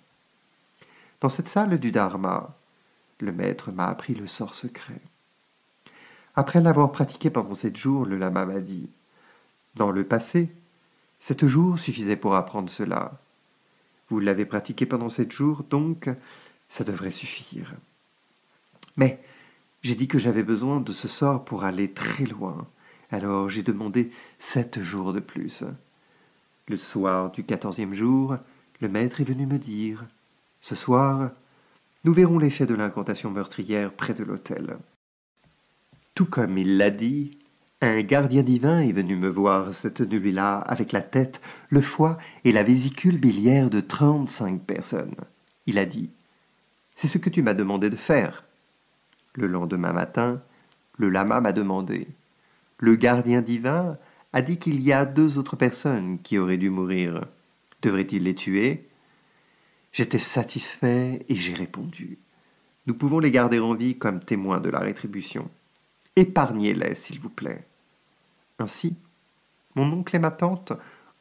Dans 1.21 1.29
cette 1.29 1.47
salle 1.47 1.79
du 1.79 1.91
dharma, 1.91 2.53
le 3.21 3.31
maître 3.31 3.71
m'a 3.71 3.87
appris 3.87 4.13
le 4.13 4.27
sort 4.27 4.55
secret. 4.55 4.99
Après 6.35 6.59
l'avoir 6.59 6.91
pratiqué 6.91 7.29
pendant 7.29 7.53
sept 7.53 7.77
jours, 7.77 8.05
le 8.05 8.17
lama 8.17 8.45
m'a 8.45 8.59
dit 8.59 8.89
Dans 9.75 9.91
le 9.91 10.03
passé, 10.03 10.51
Sept 11.25 11.45
jours 11.45 11.79
suffisait 11.79 12.17
pour 12.17 12.35
apprendre 12.35 12.69
cela. 12.69 13.17
Vous 14.09 14.19
l'avez 14.19 14.43
pratiqué 14.43 14.85
pendant 14.85 15.07
sept 15.07 15.31
jours, 15.31 15.63
donc 15.69 16.09
ça 16.67 16.83
devrait 16.83 17.11
suffire. 17.11 17.75
Mais 18.97 19.23
j'ai 19.83 19.95
dit 19.95 20.09
que 20.09 20.19
j'avais 20.19 20.43
besoin 20.43 20.81
de 20.81 20.91
ce 20.91 21.07
sort 21.07 21.45
pour 21.45 21.63
aller 21.63 21.89
très 21.89 22.25
loin, 22.25 22.67
alors 23.09 23.47
j'ai 23.47 23.63
demandé 23.63 24.11
sept 24.37 24.81
jours 24.81 25.13
de 25.13 25.21
plus. 25.21 25.63
Le 26.67 26.75
soir 26.75 27.31
du 27.31 27.45
quatorzième 27.45 27.93
jour, 27.93 28.35
le 28.81 28.89
maître 28.89 29.21
est 29.21 29.23
venu 29.23 29.45
me 29.45 29.59
dire 29.59 30.03
Ce 30.59 30.75
soir, 30.75 31.31
nous 32.03 32.11
verrons 32.11 32.37
l'effet 32.37 32.65
de 32.65 32.75
l'incantation 32.75 33.31
meurtrière 33.31 33.93
près 33.93 34.13
de 34.13 34.25
l'autel. 34.25 34.75
Tout 36.15 36.25
comme 36.25 36.57
il 36.57 36.75
l'a 36.75 36.89
dit, 36.89 37.37
un 37.83 38.01
gardien 38.01 38.43
divin 38.43 38.79
est 38.79 38.93
venu 38.93 39.17
me 39.17 39.27
voir 39.27 39.73
cette 39.73 39.99
nuit-là 39.99 40.57
avec 40.57 40.93
la 40.93 41.01
tête, 41.01 41.41
le 41.69 41.81
foie 41.81 42.17
et 42.45 42.53
la 42.53 42.63
vésicule 42.63 43.17
biliaire 43.17 43.69
de 43.69 43.81
trente-cinq 43.81 44.61
personnes. 44.61 45.15
Il 45.65 45.77
a 45.77 45.85
dit 45.85 46.09
C'est 46.95 47.09
ce 47.09 47.17
que 47.17 47.29
tu 47.29 47.41
m'as 47.41 47.53
demandé 47.53 47.89
de 47.89 47.97
faire. 47.97 48.45
Le 49.35 49.47
lendemain 49.47 49.91
matin, 49.91 50.41
le 50.97 51.09
lama 51.09 51.41
m'a 51.41 51.51
demandé 51.51 52.07
Le 52.77 52.95
gardien 52.95 53.41
divin 53.41 53.97
a 54.31 54.41
dit 54.41 54.57
qu'il 54.57 54.81
y 54.81 54.93
a 54.93 55.03
deux 55.05 55.37
autres 55.37 55.57
personnes 55.57 56.19
qui 56.19 56.37
auraient 56.37 56.57
dû 56.57 56.69
mourir. 56.69 57.25
Devrait-il 57.81 58.23
les 58.23 58.35
tuer? 58.35 58.87
J'étais 59.91 60.19
satisfait 60.19 61.25
et 61.27 61.35
j'ai 61.35 61.53
répondu 61.53 62.17
Nous 62.87 62.93
pouvons 62.93 63.19
les 63.19 63.31
garder 63.31 63.59
en 63.59 63.75
vie 63.75 63.97
comme 63.97 64.23
témoins 64.23 64.61
de 64.61 64.69
la 64.69 64.79
rétribution. 64.79 65.49
Épargnez-les, 66.15 66.95
s'il 66.95 67.19
vous 67.19 67.29
plaît. 67.29 67.67
Ainsi, 68.59 68.95
mon 69.75 69.91
oncle 69.91 70.15
et 70.15 70.19
ma 70.19 70.31
tante 70.31 70.73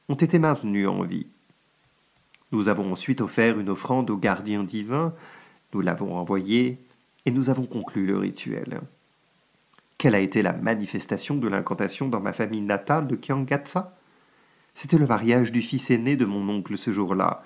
ont 0.08 0.14
été 0.14 0.38
maintenus 0.38 0.88
en 0.88 1.02
vie. 1.02 1.26
Nous 2.52 2.68
avons 2.68 2.92
ensuite 2.92 3.22
offert 3.22 3.58
une 3.58 3.70
offrande 3.70 4.10
au 4.10 4.16
gardien 4.16 4.62
divin, 4.62 5.14
nous 5.72 5.80
l'avons 5.80 6.14
envoyé, 6.14 6.78
et 7.24 7.30
nous 7.30 7.48
avons 7.48 7.64
conclu 7.64 8.06
le 8.06 8.18
rituel. 8.18 8.80
Quelle 9.96 10.14
a 10.14 10.20
été 10.20 10.42
la 10.42 10.52
manifestation 10.52 11.36
de 11.36 11.48
l'incantation 11.48 12.08
dans 12.08 12.20
ma 12.20 12.32
famille 12.32 12.60
natale 12.60 13.06
de 13.06 13.16
Kiangatsa? 13.16 13.96
C'était 14.74 14.98
le 14.98 15.06
mariage 15.06 15.52
du 15.52 15.62
fils 15.62 15.90
aîné 15.90 16.16
de 16.16 16.24
mon 16.24 16.46
oncle 16.48 16.76
ce 16.76 16.90
jour-là, 16.90 17.42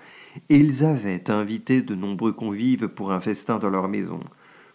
et 0.49 0.57
ils 0.57 0.85
avaient 0.85 1.31
invité 1.31 1.83
de 1.83 1.95
nombreux 1.95 2.33
convives 2.33 2.89
pour 2.89 3.13
un 3.13 3.21
festin 3.21 3.59
dans 3.59 3.71
leur 3.71 3.89
maison. 3.89 4.21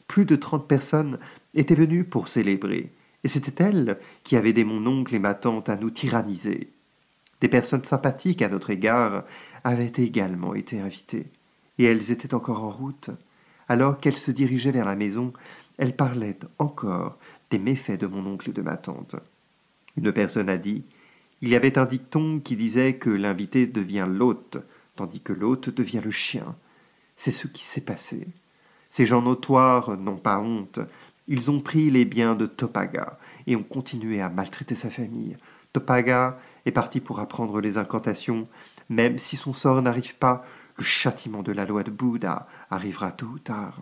Plus 0.08 0.26
de 0.26 0.36
trente 0.36 0.68
personnes 0.68 1.18
étaient 1.54 1.76
venues 1.76 2.04
pour 2.04 2.28
célébrer, 2.28 2.92
et 3.24 3.28
c'était 3.28 3.64
elles 3.64 4.00
qui 4.24 4.36
avaient 4.36 4.50
aidé 4.50 4.64
mon 4.64 4.86
oncle 4.88 5.16
et 5.16 5.20
ma 5.20 5.34
tante 5.34 5.70
à 5.70 5.78
nous 5.78 5.90
tyranniser. 5.90 6.72
Des 7.40 7.48
personnes 7.48 7.84
sympathiques 7.84 8.42
à 8.42 8.50
notre 8.50 8.70
égard 8.70 9.24
avaient 9.64 9.94
également 9.98 10.54
été 10.54 10.80
invitées, 10.80 11.28
et 11.78 11.86
elles 11.86 12.12
étaient 12.12 12.34
encore 12.34 12.64
en 12.64 12.70
route. 12.70 13.10
Alors 13.68 14.00
qu'elles 14.00 14.18
se 14.18 14.32
dirigeaient 14.32 14.72
vers 14.72 14.86
la 14.86 14.96
maison, 14.96 15.34
elles 15.78 15.96
parlaient 15.96 16.38
encore 16.60 17.18
des 17.50 17.60
méfaits 17.60 18.00
de 18.00 18.08
mon 18.08 18.26
oncle 18.26 18.50
et 18.50 18.54
de 18.54 18.62
ma 18.62 18.78
tante. 18.78 19.16
Une 19.98 20.12
personne 20.12 20.50
a 20.50 20.58
dit 20.58 20.84
Il 21.42 21.50
y 21.50 21.56
avait 21.56 21.78
un 21.78 21.86
dicton 21.86 22.40
qui 22.40 22.56
disait 22.56 22.96
que 22.96 23.10
l'invité 23.10 23.66
devient 23.66 24.08
l'hôte, 24.10 24.58
tandis 24.96 25.22
que 25.22 25.34
l'hôte 25.34 25.70
devient 25.70 26.02
le 26.04 26.12
chien. 26.12 26.56
C'est 27.16 27.32
ce 27.32 27.48
qui 27.48 27.64
s'est 27.64 27.82
passé. 27.82 28.28
Ces 28.90 29.06
gens 29.06 29.22
notoires 29.22 29.98
n'ont 29.98 30.18
pas 30.18 30.40
honte. 30.40 30.80
Ils 31.34 31.50
ont 31.50 31.62
pris 31.62 31.90
les 31.90 32.04
biens 32.04 32.36
de 32.36 32.46
Topaga 32.46 33.18
et 33.48 33.56
ont 33.56 33.64
continué 33.64 34.20
à 34.20 34.28
maltraiter 34.28 34.76
sa 34.76 34.90
famille. 34.90 35.38
Topaga 35.72 36.38
est 36.66 36.74
parti 36.74 37.00
pour 37.00 37.22
apprendre 37.22 37.62
les 37.62 37.78
incantations. 37.78 38.50
Même 38.90 39.18
si 39.18 39.38
son 39.38 39.54
sort 39.54 39.82
n'arrive 39.82 40.16
pas, 40.16 40.44
le 40.76 40.84
châtiment 40.84 41.42
de 41.42 41.54
la 41.54 41.64
loi 41.64 41.84
de 41.84 41.90
Bouddha 41.90 42.50
arrivera 42.70 43.14
tôt 43.14 43.28
ou 43.28 43.40
tard. 43.40 43.80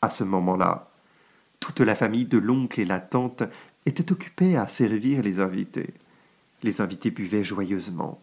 À 0.00 0.08
ce 0.08 0.24
moment-là, 0.24 0.88
toute 1.60 1.80
la 1.80 1.94
famille 1.94 2.24
de 2.24 2.38
l'oncle 2.38 2.80
et 2.80 2.86
la 2.86 3.00
tante 3.00 3.42
était 3.84 4.10
occupée 4.10 4.56
à 4.56 4.66
servir 4.66 5.22
les 5.22 5.40
invités. 5.40 5.92
Les 6.62 6.80
invités 6.80 7.10
buvaient 7.10 7.44
joyeusement. 7.44 8.18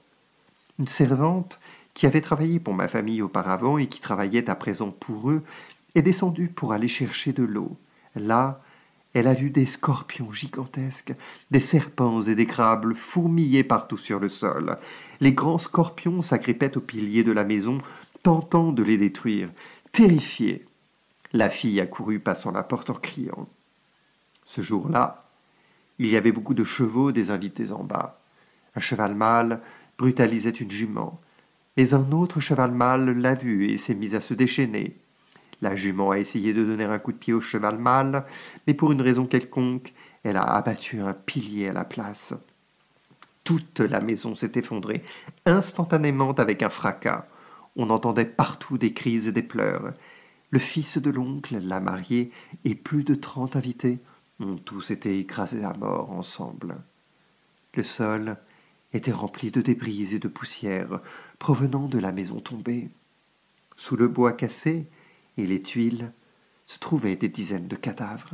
Une 0.79 0.87
servante, 0.87 1.59
qui 1.93 2.07
avait 2.07 2.21
travaillé 2.21 2.59
pour 2.59 2.73
ma 2.73 2.87
famille 2.87 3.21
auparavant 3.21 3.77
et 3.77 3.85
qui 3.85 4.01
travaillait 4.01 4.49
à 4.49 4.55
présent 4.55 4.89
pour 4.89 5.29
eux, 5.29 5.43
est 5.93 6.01
descendue 6.01 6.47
pour 6.47 6.73
aller 6.73 6.87
chercher 6.87 7.31
de 7.31 7.43
l'eau. 7.43 7.77
Là, 8.15 8.61
elle 9.13 9.27
a 9.27 9.33
vu 9.33 9.49
des 9.49 9.65
scorpions 9.65 10.31
gigantesques, 10.31 11.13
des 11.51 11.59
serpents 11.59 12.21
et 12.21 12.35
des 12.35 12.45
crabes 12.45 12.93
fourmiller 12.93 13.63
partout 13.63 13.97
sur 13.97 14.19
le 14.19 14.29
sol. 14.29 14.77
Les 15.19 15.33
grands 15.33 15.57
scorpions 15.57 16.21
s'agrippaient 16.21 16.77
aux 16.77 16.81
piliers 16.81 17.23
de 17.23 17.33
la 17.33 17.43
maison, 17.43 17.79
tentant 18.23 18.71
de 18.71 18.83
les 18.83 18.97
détruire. 18.97 19.49
Terrifiée, 19.91 20.65
la 21.33 21.49
fille 21.49 21.81
accourut 21.81 22.19
passant 22.19 22.51
la 22.51 22.63
porte 22.63 22.89
en 22.89 22.95
criant. 22.95 23.47
Ce 24.45 24.61
jour-là, 24.61 25.25
il 25.99 26.07
y 26.07 26.17
avait 26.17 26.31
beaucoup 26.31 26.53
de 26.53 26.63
chevaux 26.63 27.11
des 27.11 27.31
invités 27.31 27.71
en 27.71 27.83
bas. 27.83 28.21
Un 28.75 28.79
cheval 28.79 29.15
mâle 29.15 29.61
brutalisait 29.97 30.49
une 30.49 30.71
jument, 30.71 31.19
mais 31.77 31.93
un 31.93 32.11
autre 32.11 32.39
cheval 32.39 32.71
mâle 32.71 33.11
l'a 33.19 33.33
vu 33.33 33.69
et 33.69 33.77
s'est 33.77 33.93
mis 33.93 34.15
à 34.15 34.21
se 34.21 34.33
déchaîner. 34.33 34.97
La 35.61 35.75
jument 35.75 36.11
a 36.11 36.17
essayé 36.17 36.53
de 36.53 36.63
donner 36.63 36.85
un 36.85 36.99
coup 36.99 37.11
de 37.11 37.17
pied 37.17 37.33
au 37.33 37.41
cheval 37.41 37.77
mâle, 37.77 38.25
mais 38.65 38.73
pour 38.73 38.91
une 38.91 39.01
raison 39.01 39.25
quelconque, 39.25 39.93
elle 40.23 40.37
a 40.37 40.43
abattu 40.43 40.99
un 40.99 41.13
pilier 41.13 41.69
à 41.69 41.73
la 41.73 41.85
place. 41.85 42.33
Toute 43.43 43.79
la 43.79 44.01
maison 44.01 44.35
s'est 44.35 44.51
effondrée 44.55 45.03
instantanément 45.45 46.31
avec 46.31 46.63
un 46.63 46.69
fracas. 46.69 47.27
On 47.75 47.89
entendait 47.89 48.25
partout 48.25 48.77
des 48.77 48.93
cris 48.93 49.27
et 49.27 49.31
des 49.31 49.43
pleurs. 49.43 49.93
Le 50.49 50.59
fils 50.59 50.97
de 50.97 51.09
l'oncle, 51.09 51.57
la 51.59 51.79
mariée 51.79 52.31
et 52.65 52.75
plus 52.75 53.03
de 53.03 53.15
trente 53.15 53.55
invités 53.55 53.99
ont 54.39 54.57
tous 54.57 54.91
été 54.91 55.19
écrasés 55.19 55.63
à 55.63 55.73
mort 55.73 56.11
ensemble. 56.11 56.75
Le 57.75 57.83
sol 57.83 58.37
était 58.93 59.11
rempli 59.11 59.51
de 59.51 59.61
débris 59.61 60.13
et 60.15 60.19
de 60.19 60.27
poussière 60.27 60.99
provenant 61.39 61.87
de 61.87 61.99
la 61.99 62.11
maison 62.11 62.39
tombée. 62.39 62.89
Sous 63.77 63.95
le 63.95 64.07
bois 64.07 64.33
cassé, 64.33 64.85
les 65.45 65.61
tuiles 65.61 66.11
se 66.65 66.79
trouvaient 66.79 67.15
des 67.15 67.29
dizaines 67.29 67.67
de 67.67 67.75
cadavres. 67.75 68.31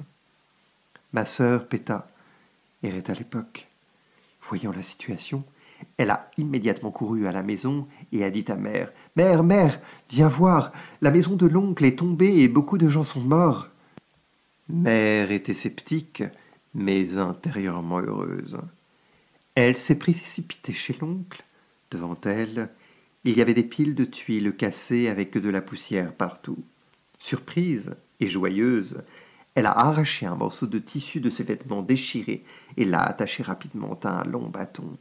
Ma 1.14 1.26
sœur 1.26 1.68
Péta 1.68 2.08
errait 2.84 3.10
à 3.10 3.14
l'époque. 3.14 3.68
Voyant 4.42 4.72
la 4.72 4.84
situation, 4.84 5.44
elle 5.98 6.10
a 6.10 6.30
immédiatement 6.38 6.92
couru 6.92 7.28
à 7.28 7.32
la 7.32 7.44
maison 7.44 7.88
et 8.12 8.24
a 8.24 8.30
dit 8.30 8.46
à 8.48 8.56
mère 8.56 8.92
Mère, 9.16 9.44
mère, 9.44 9.80
viens 10.10 10.28
voir, 10.28 10.72
la 11.02 11.12
maison 11.12 11.36
de 11.36 11.46
l'oncle 11.46 11.86
est 11.86 12.00
tombée 12.00 12.40
et 12.40 12.48
beaucoup 12.48 12.78
de 12.78 12.90
gens 12.90 13.04
sont 13.04 13.22
morts. 13.22 13.70
Mère 14.70 15.32
était 15.32 15.54
sceptique, 15.54 16.24
mais 16.74 17.18
intérieurement 17.18 18.00
heureuse. 18.00 18.58
Elle 19.56 19.78
s'est 19.78 19.98
précipitée 19.98 20.74
chez 20.74 20.96
l'oncle. 21.00 21.44
Devant 21.90 22.18
elle, 22.26 22.70
il 23.24 23.38
y 23.38 23.42
avait 23.42 23.54
des 23.54 23.64
piles 23.64 23.96
de 23.96 24.06
tuiles 24.06 24.56
cassées 24.56 25.08
avec 25.08 25.38
de 25.38 25.50
la 25.50 25.62
poussière 25.62 26.14
partout. 26.14 26.64
Surprise 27.20 27.96
et 28.20 28.28
joyeuse, 28.28 29.02
elle 29.56 29.66
a 29.66 29.72
arraché 29.72 30.26
un 30.26 30.36
morceau 30.36 30.68
de 30.68 30.78
tissu 30.78 31.20
de 31.20 31.30
ses 31.30 31.44
vêtements 31.44 31.82
déchirés 31.82 32.44
et 32.78 32.86
l'a 32.86 33.02
attaché 33.02 33.42
rapidement 33.42 34.00
à 34.04 34.22
un 34.22 34.24
long 34.24 34.50
bâton. 34.50 34.98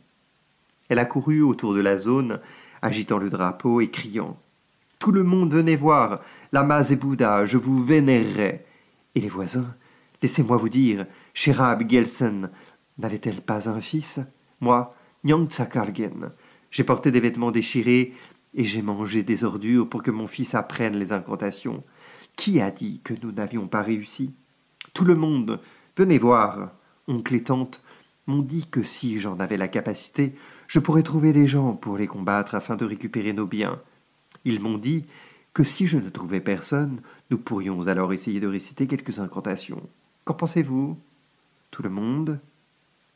Elle 0.89 0.99
a 0.99 1.05
couru 1.05 1.43
autour 1.43 1.75
de 1.75 1.81
la 1.81 1.99
zone, 1.99 2.41
agitant 2.81 3.19
le 3.19 3.29
drapeau 3.29 3.81
et 3.81 3.91
criant 3.91 4.39
Tout 4.99 5.13
le 5.13 5.25
monde 5.25 5.53
venez 5.53 5.77
voir, 5.77 6.21
Lamas 6.53 6.91
et 6.91 6.99
je 7.47 7.57
vous 7.59 7.85
vénérerai. 7.85 8.65
Et 9.15 9.21
les 9.21 9.29
voisins, 9.29 9.75
laissez-moi 10.23 10.57
vous 10.57 10.69
dire, 10.69 11.07
Sherab 11.35 11.89
Gelsen 11.91 12.51
n'avait-elle 12.99 13.43
pas 13.43 13.69
un 13.69 13.81
fils? 13.81 14.21
Moi, 14.61 14.95
Nyang 15.25 15.49
Tsakargen, 15.51 16.31
j'ai 16.71 16.85
porté 16.85 17.11
des 17.11 17.21
vêtements 17.21 17.51
déchirés 17.51 18.15
et 18.55 18.65
j'ai 18.65 18.81
mangé 18.81 19.23
des 19.23 19.45
ordures 19.45 19.89
pour 19.89 20.03
que 20.03 20.11
mon 20.11 20.27
fils 20.27 20.55
apprenne 20.55 20.97
les 20.97 21.13
incantations. 21.13 21.85
Qui 22.37 22.61
a 22.61 22.71
dit 22.71 23.01
que 23.03 23.15
nous 23.23 23.33
n'avions 23.33 23.67
pas 23.67 23.83
réussi? 23.83 24.33
Tout 24.95 25.05
le 25.05 25.15
monde, 25.15 25.61
venez 25.97 26.19
voir. 26.19 26.73
Oncle 27.09 27.35
et 27.35 27.43
tante 27.43 27.83
m'ont 28.27 28.43
dit 28.43 28.67
que 28.67 28.83
si 28.83 29.21
j'en 29.21 29.39
avais 29.41 29.57
la 29.57 29.69
capacité, 29.69 30.35
je 30.69 30.79
pourrais 30.79 31.03
trouver 31.03 31.33
des 31.33 31.47
gens 31.47 31.73
pour 31.75 31.97
les 31.97 32.07
combattre 32.07 32.55
afin 32.55 32.77
de 32.77 32.85
récupérer 32.85 33.33
nos 33.33 33.47
biens. 33.47 33.81
Ils 34.45 34.61
m'ont 34.61 34.79
dit 34.79 35.05
que 35.55 35.65
si 35.65 35.87
je 35.87 35.99
ne 35.99 36.11
trouvais 36.11 36.41
personne, 36.41 37.01
nous 37.31 37.39
pourrions 37.39 37.87
alors 37.87 38.13
essayer 38.13 38.41
de 38.41 38.47
réciter 38.47 38.87
quelques 38.87 39.19
incantations. 39.19 39.83
Qu'en 40.25 40.35
pensez-vous? 40.35 40.99
Tout 41.71 41.83
le 41.83 41.91
monde 41.91 42.39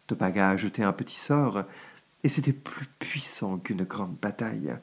Topaga 0.07 0.51
a 0.51 0.57
jeté 0.57 0.83
un 0.83 0.93
petit 0.93 1.17
sort, 1.17 1.63
et 2.25 2.29
c'était 2.29 2.53
plus 2.53 2.87
puissant 2.99 3.59
qu'une 3.59 3.85
grande 3.85 4.17
bataille. 4.21 4.77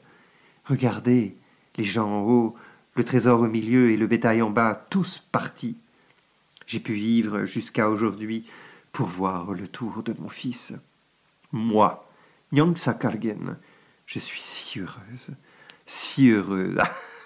Regardez, 0.64 1.36
les 1.76 1.84
gens 1.84 2.08
en 2.08 2.22
haut 2.22 2.54
le 2.98 3.04
trésor 3.04 3.42
au 3.42 3.46
milieu 3.46 3.92
et 3.92 3.96
le 3.96 4.08
bétail 4.08 4.42
en 4.42 4.50
bas, 4.50 4.86
tous 4.90 5.22
partis. 5.30 5.76
J'ai 6.66 6.80
pu 6.80 6.94
vivre 6.94 7.44
jusqu'à 7.44 7.90
aujourd'hui 7.90 8.44
pour 8.90 9.06
voir 9.06 9.52
le 9.52 9.68
tour 9.68 10.02
de 10.02 10.12
mon 10.18 10.28
fils. 10.28 10.72
Moi, 11.52 12.10
Nyangsa 12.50 12.94
Kargen, 12.94 13.56
je 14.04 14.18
suis 14.18 14.40
si 14.40 14.80
heureuse, 14.80 15.28
si 15.86 16.30
heureuse. 16.30 16.76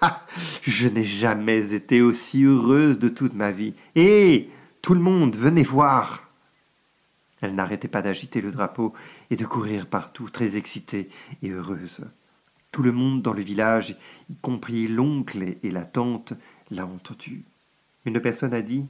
je 0.61 0.89
n'ai 0.89 1.05
jamais 1.05 1.73
été 1.73 2.03
aussi 2.03 2.45
heureuse 2.45 2.99
de 2.99 3.09
toute 3.09 3.33
ma 3.33 3.51
vie. 3.51 3.73
Hé, 3.97 4.51
tout 4.83 4.93
le 4.93 5.01
monde, 5.01 5.37
venez 5.37 5.63
voir. 5.63 6.29
Elle 7.41 7.55
n'arrêtait 7.55 7.89
pas 7.89 8.03
d'agiter 8.03 8.43
le 8.43 8.51
drapeau 8.51 8.93
et 9.31 9.37
de 9.37 9.47
courir 9.47 9.87
partout, 9.87 10.29
très 10.29 10.55
excitée 10.55 11.09
et 11.43 11.49
heureuse. 11.49 12.05
Tout 12.73 12.83
le 12.83 12.91
monde 12.91 13.21
dans 13.21 13.35
le 13.35 13.43
village, 13.43 13.97
y 14.31 14.37
compris 14.37 14.89
l'oncle 14.89 15.57
et 15.63 15.71
la 15.71 15.85
tante, 15.85 16.33
l'a 16.71 16.87
entendu. 16.87 17.45
Une 18.07 18.19
personne 18.19 18.55
a 18.55 18.63
dit 18.63 18.89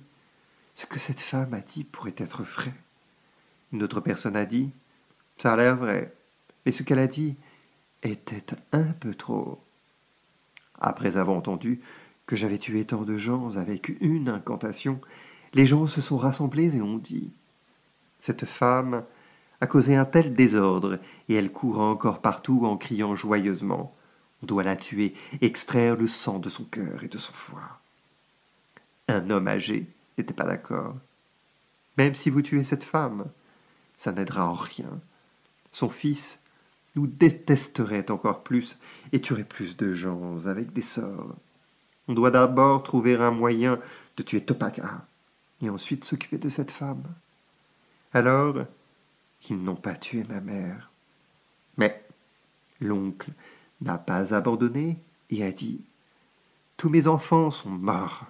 Ce 0.77 0.87
que 0.87 1.01
cette 1.01 1.21
femme 1.21 1.53
a 1.53 1.61
dit 1.61 1.83
pourrait 1.83 2.15
être 2.17 2.45
vrai. 2.45 2.73
Une 3.73 3.83
autre 3.83 4.01
personne 4.01 4.37
a 4.37 4.47
dit 4.47 4.71
Ça 5.37 5.53
a 5.53 5.57
l'air 5.57 5.77
vrai, 5.77 6.15
mais 6.65 6.71
ce 6.71 6.85
qu'elle 6.85 7.01
a 7.01 7.09
dit 7.09 7.35
était 8.05 8.55
un 8.71 8.85
peu 8.85 9.17
trop. 9.17 9.61
Après 10.81 11.17
avoir 11.17 11.37
entendu 11.37 11.81
que 12.27 12.37
j'avais 12.37 12.59
tué 12.59 12.85
tant 12.85 13.03
de 13.03 13.17
gens 13.17 13.57
avec 13.57 13.97
une 14.01 14.29
incantation, 14.29 15.01
les 15.55 15.67
gens 15.67 15.89
se 15.89 16.01
sont 16.01 16.19
rassemblés 16.19 16.77
et 16.77 16.83
ont 16.83 16.99
dit 16.99 17.33
Cette 18.21 18.47
femme 18.47 19.05
a 19.63 19.69
causé 19.69 19.95
un 19.95 20.05
tel 20.05 20.35
désordre, 20.35 20.99
et 21.29 21.35
elle 21.35 21.53
court 21.53 21.79
encore 21.79 22.21
partout 22.21 22.67
en 22.67 22.77
criant 22.77 23.15
joyeusement. 23.15 23.95
On 24.43 24.47
doit 24.47 24.65
la 24.65 24.75
tuer, 24.75 25.15
extraire 25.41 25.95
le 25.95 26.09
sang 26.09 26.41
de 26.41 26.49
son 26.49 26.65
cœur 26.65 27.05
et 27.05 27.09
de 27.09 27.17
son 27.17 27.33
foie. 27.33 27.79
Un 29.07 29.31
homme 29.31 29.47
âgé 29.47 29.87
n'était 30.19 30.35
pas 30.35 30.47
d'accord. 30.47 30.97
Même 31.97 32.17
si 32.17 32.29
vous 32.29 32.43
tuez 32.43 32.65
cette 32.65 32.83
femme, 32.83 33.27
ça 33.97 34.11
n'aidera 34.11 34.49
en 34.49 34.55
rien. 34.55 34.99
Son 35.71 35.89
fils 35.89 36.41
nous 36.97 37.07
détesterait 37.07 38.11
encore 38.11 38.43
plus 38.43 38.81
et 39.13 39.21
tuerait 39.21 39.45
plus 39.45 39.77
de 39.77 39.93
gens 39.93 40.45
avec 40.47 40.73
des 40.73 40.83
sorts. 40.83 41.37
On 42.09 42.15
doit 42.15 42.33
d'abord 42.33 42.83
trouver 42.83 43.15
un 43.15 43.31
moyen 43.31 43.79
de 44.17 44.25
tuer 44.25 44.41
Topaga. 44.41 45.07
et 45.61 45.71
ensuite 45.71 46.05
s'occuper 46.05 46.39
de 46.39 46.49
cette 46.49 46.73
femme. 46.73 47.05
Alors, 48.13 48.67
ils 49.49 49.63
n'ont 49.63 49.77
pas 49.77 49.95
tué 49.95 50.25
ma 50.25 50.41
mère. 50.41 50.91
Mais 51.77 52.05
l'oncle 52.81 53.31
n'a 53.81 53.99
pas 53.99 54.35
abandonné 54.35 54.99
et 55.31 55.45
a 55.45 55.53
dit 55.53 55.81
Tous 56.77 56.89
mes 56.89 57.07
enfants 57.07 57.51
sont 57.51 57.71
morts. 57.71 58.27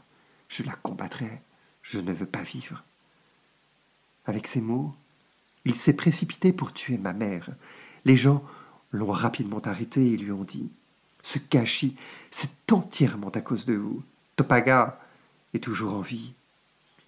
Je 0.49 0.63
la 0.63 0.73
combattrai. 0.73 1.41
Je 1.83 1.99
ne 1.99 2.13
veux 2.13 2.27
pas 2.27 2.43
vivre. 2.43 2.85
Avec 4.27 4.47
ces 4.47 4.61
mots, 4.61 4.95
il 5.65 5.77
s'est 5.77 5.95
précipité 5.97 6.53
pour 6.53 6.73
tuer 6.73 6.99
ma 6.99 7.13
mère. 7.13 7.49
Les 8.05 8.17
gens 8.17 8.45
l'ont 8.93 9.11
rapidement 9.11 9.61
arrêté 9.61 10.13
et 10.13 10.17
lui 10.17 10.33
ont 10.33 10.45
dit 10.45 10.71
Ce 11.23 11.39
gâchis, 11.51 11.97
c'est 12.31 12.73
entièrement 12.73 13.31
à 13.31 13.41
cause 13.41 13.65
de 13.65 13.75
vous. 13.75 14.03
Topaga 14.37 15.01
est 15.55 15.63
toujours 15.63 15.95
en 15.95 16.01
vie. 16.01 16.35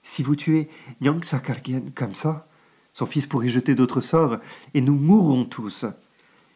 Si 0.03 0.23
vous 0.23 0.37
tuez 0.37 0.69
Nyang 1.01 1.25
Sakargen 1.25 1.93
comme 1.93 2.14
ça, 2.14 2.47
son 2.95 3.07
fils 3.07 3.27
pourrait 3.27 3.49
jeter 3.49 3.75
d'autres 3.75 4.01
sorts 4.01 4.39
et 4.73 4.81
nous 4.81 4.95
mourrons 4.95 5.45
tous. 5.45 5.85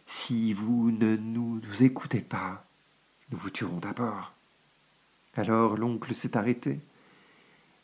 Si 0.07 0.53
vous 0.53 0.92
ne 0.92 1.16
nous, 1.16 1.61
écoutez 1.81 2.20
pas, 2.20 2.64
nous 3.31 3.38
vous 3.38 3.51
tuerons 3.51 3.79
d'abord. 3.79 4.33
Alors 5.35 5.77
l'oncle 5.77 6.14
s'est 6.14 6.37
arrêté. 6.37 6.79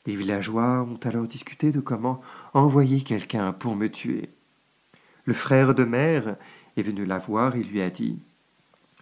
Les 0.07 0.15
villageois 0.15 0.83
ont 0.83 1.01
alors 1.03 1.27
discuté 1.27 1.73
de 1.73 1.81
comment 1.81 2.21
envoyer 2.53 3.03
quelqu'un 3.03 3.53
pour 3.53 3.75
me 3.75 3.91
tuer. 3.91 4.31
Le 5.25 5.35
frère 5.35 5.75
de 5.75 5.85
mère 5.85 6.37
est 6.77 6.83
venu 6.83 7.05
la 7.07 7.19
voir 7.19 7.57
et 7.57 7.63
lui 7.63 7.83
a 7.83 7.91
dit 7.91 8.19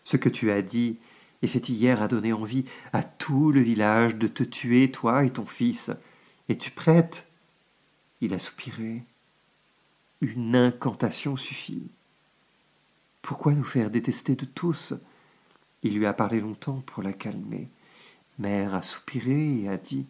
Ce 0.04 0.16
que 0.16 0.28
tu 0.30 0.50
as 0.50 0.62
dit 0.62 0.96
et 1.42 1.46
fait 1.46 1.68
hier 1.68 2.00
a 2.00 2.08
donné 2.08 2.32
envie 2.32 2.64
à 2.92 3.02
tout 3.02 3.52
le 3.52 3.60
village 3.60 4.14
de 4.16 4.28
te 4.28 4.44
tuer, 4.44 4.90
toi 4.90 5.24
et 5.24 5.30
ton 5.30 5.44
fils. 5.44 5.90
Es-tu 6.48 6.70
prête 6.70 7.26
Il 8.20 8.32
a 8.32 8.38
soupiré. 8.38 9.02
Une 10.22 10.54
incantation 10.54 11.36
suffit. 11.36 11.90
Pourquoi 13.22 13.54
nous 13.54 13.64
faire 13.64 13.90
détester 13.90 14.36
de 14.36 14.44
tous? 14.44 14.94
Il 15.82 15.98
lui 15.98 16.06
a 16.06 16.12
parlé 16.12 16.40
longtemps 16.40 16.80
pour 16.86 17.02
la 17.02 17.12
calmer. 17.12 17.68
Mère 18.38 18.72
a 18.72 18.82
soupiré 18.82 19.62
et 19.62 19.68
a 19.68 19.76
dit 19.76 20.06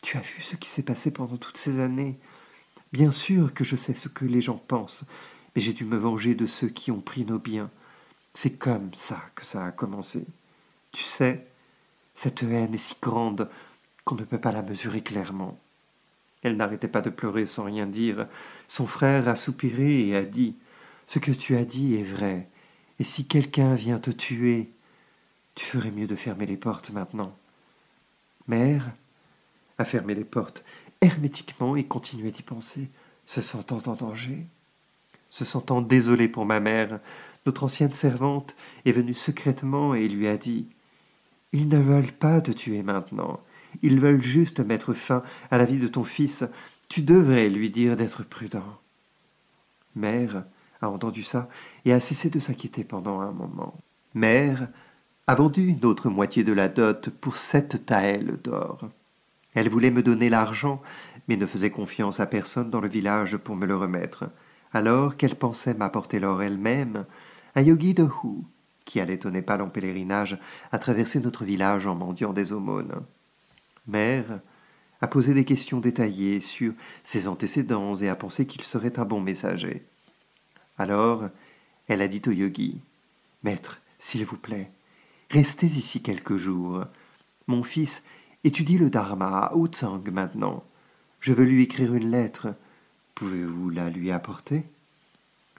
tu 0.00 0.16
as 0.16 0.22
vu 0.22 0.40
ce 0.40 0.56
qui 0.56 0.70
s'est 0.70 0.82
passé 0.82 1.10
pendant 1.10 1.36
toutes 1.36 1.58
ces 1.58 1.80
années. 1.80 2.18
Bien 2.94 3.12
sûr 3.12 3.52
que 3.52 3.62
je 3.62 3.76
sais 3.76 3.94
ce 3.94 4.08
que 4.08 4.24
les 4.24 4.40
gens 4.40 4.56
pensent, 4.56 5.04
mais 5.54 5.60
j'ai 5.60 5.74
dû 5.74 5.84
me 5.84 5.98
venger 5.98 6.34
de 6.34 6.46
ceux 6.46 6.68
qui 6.68 6.90
ont 6.90 7.02
pris 7.02 7.26
nos 7.26 7.38
biens. 7.38 7.70
C'est 8.32 8.56
comme 8.56 8.90
ça 8.96 9.20
que 9.34 9.44
ça 9.44 9.66
a 9.66 9.70
commencé. 9.70 10.24
Tu 10.92 11.04
sais, 11.04 11.46
cette 12.14 12.42
haine 12.42 12.72
est 12.72 12.78
si 12.78 12.94
grande 13.02 13.50
qu'on 14.06 14.14
ne 14.14 14.24
peut 14.24 14.40
pas 14.40 14.52
la 14.52 14.62
mesurer 14.62 15.02
clairement. 15.02 15.58
Elle 16.42 16.56
n'arrêtait 16.56 16.88
pas 16.88 17.02
de 17.02 17.10
pleurer 17.10 17.46
sans 17.46 17.64
rien 17.64 17.86
dire. 17.86 18.26
Son 18.68 18.86
frère 18.86 19.28
a 19.28 19.36
soupiré 19.36 20.08
et 20.08 20.16
a 20.16 20.24
dit 20.24 20.56
Ce 21.06 21.18
que 21.18 21.32
tu 21.32 21.56
as 21.56 21.64
dit 21.64 21.96
est 21.96 22.02
vrai, 22.02 22.48
et 22.98 23.04
si 23.04 23.26
quelqu'un 23.26 23.74
vient 23.74 23.98
te 23.98 24.10
tuer, 24.10 24.70
tu 25.54 25.66
ferais 25.66 25.90
mieux 25.90 26.06
de 26.06 26.16
fermer 26.16 26.46
les 26.46 26.56
portes 26.56 26.90
maintenant. 26.90 27.36
Mère, 28.46 28.90
à 29.78 29.84
fermer 29.84 30.14
les 30.14 30.24
portes 30.24 30.64
hermétiquement 31.00 31.76
et 31.76 31.84
continuait 31.84 32.30
d'y 32.30 32.42
penser, 32.42 32.88
se 33.26 33.40
sentant 33.40 33.80
en 33.86 33.96
danger. 33.96 34.46
Se 35.30 35.44
sentant 35.44 35.80
désolé 35.80 36.28
pour 36.28 36.44
ma 36.44 36.60
mère, 36.60 37.00
notre 37.46 37.64
ancienne 37.64 37.92
servante 37.92 38.54
est 38.84 38.92
venue 38.92 39.14
secrètement 39.14 39.94
et 39.94 40.08
lui 40.08 40.26
a 40.26 40.36
dit 40.36 40.66
Ils 41.52 41.68
ne 41.68 41.78
veulent 41.78 42.12
pas 42.12 42.40
te 42.40 42.50
tuer 42.50 42.82
maintenant. 42.82 43.40
Ils 43.82 44.00
veulent 44.00 44.22
juste 44.22 44.60
mettre 44.60 44.92
fin 44.92 45.22
à 45.50 45.58
la 45.58 45.64
vie 45.64 45.78
de 45.78 45.88
ton 45.88 46.04
fils. 46.04 46.44
Tu 46.88 47.02
devrais 47.02 47.48
lui 47.48 47.70
dire 47.70 47.96
d'être 47.96 48.24
prudent. 48.24 48.78
Mère 49.96 50.44
a 50.80 50.88
entendu 50.88 51.22
ça 51.22 51.48
et 51.84 51.92
a 51.92 52.00
cessé 52.00 52.30
de 52.30 52.38
s'inquiéter 52.38 52.84
pendant 52.84 53.20
un 53.20 53.32
moment. 53.32 53.74
Mère 54.14 54.68
a 55.26 55.34
vendu 55.34 55.66
une 55.66 55.84
autre 55.84 56.08
moitié 56.08 56.42
de 56.42 56.52
la 56.52 56.68
dot 56.68 57.10
pour 57.10 57.36
sept 57.36 57.86
taels 57.86 58.38
d'or. 58.42 58.88
Elle 59.54 59.68
voulait 59.68 59.90
me 59.90 60.02
donner 60.02 60.28
l'argent, 60.28 60.80
mais 61.28 61.36
ne 61.36 61.46
faisait 61.46 61.70
confiance 61.70 62.20
à 62.20 62.26
personne 62.26 62.70
dans 62.70 62.80
le 62.80 62.88
village 62.88 63.36
pour 63.36 63.56
me 63.56 63.66
le 63.66 63.76
remettre. 63.76 64.30
Alors 64.72 65.16
qu'elle 65.16 65.36
pensait 65.36 65.74
m'apporter 65.74 66.20
l'or 66.20 66.42
elle-même, 66.42 67.04
un 67.54 67.62
yogi 67.62 67.94
de 67.94 68.04
Hu, 68.04 68.44
qui 68.84 69.00
allait 69.00 69.26
au 69.26 69.30
Népal 69.30 69.60
en 69.60 69.68
pèlerinage, 69.68 70.38
a 70.72 70.78
traversé 70.78 71.20
notre 71.20 71.44
village 71.44 71.86
en 71.86 71.94
mendiant 71.94 72.32
des 72.32 72.52
aumônes. 72.52 72.94
Mère 73.86 74.40
a 75.00 75.06
posé 75.06 75.34
des 75.34 75.44
questions 75.44 75.80
détaillées 75.80 76.40
sur 76.40 76.72
ses 77.04 77.26
antécédents 77.26 77.96
et 77.96 78.08
a 78.08 78.16
pensé 78.16 78.46
qu'il 78.46 78.62
serait 78.62 78.98
un 78.98 79.04
bon 79.04 79.20
messager. 79.20 79.84
Alors, 80.78 81.28
elle 81.88 82.02
a 82.02 82.08
dit 82.08 82.22
au 82.26 82.32
yogi 82.32 82.80
Maître, 83.42 83.80
s'il 83.98 84.24
vous 84.24 84.36
plaît, 84.36 84.70
restez 85.30 85.66
ici 85.66 86.02
quelques 86.02 86.36
jours. 86.36 86.84
Mon 87.46 87.62
fils 87.62 88.02
Étudie 88.42 88.78
le 88.78 88.88
Dharma 88.88 89.38
à 89.38 89.54
Outsang 89.54 90.02
maintenant. 90.10 90.64
Je 91.20 91.34
veux 91.34 91.44
lui 91.44 91.62
écrire 91.62 91.94
une 91.94 92.10
lettre. 92.10 92.54
Pouvez-vous 93.14 93.68
la 93.68 93.90
lui 93.90 94.10
apporter? 94.10 94.64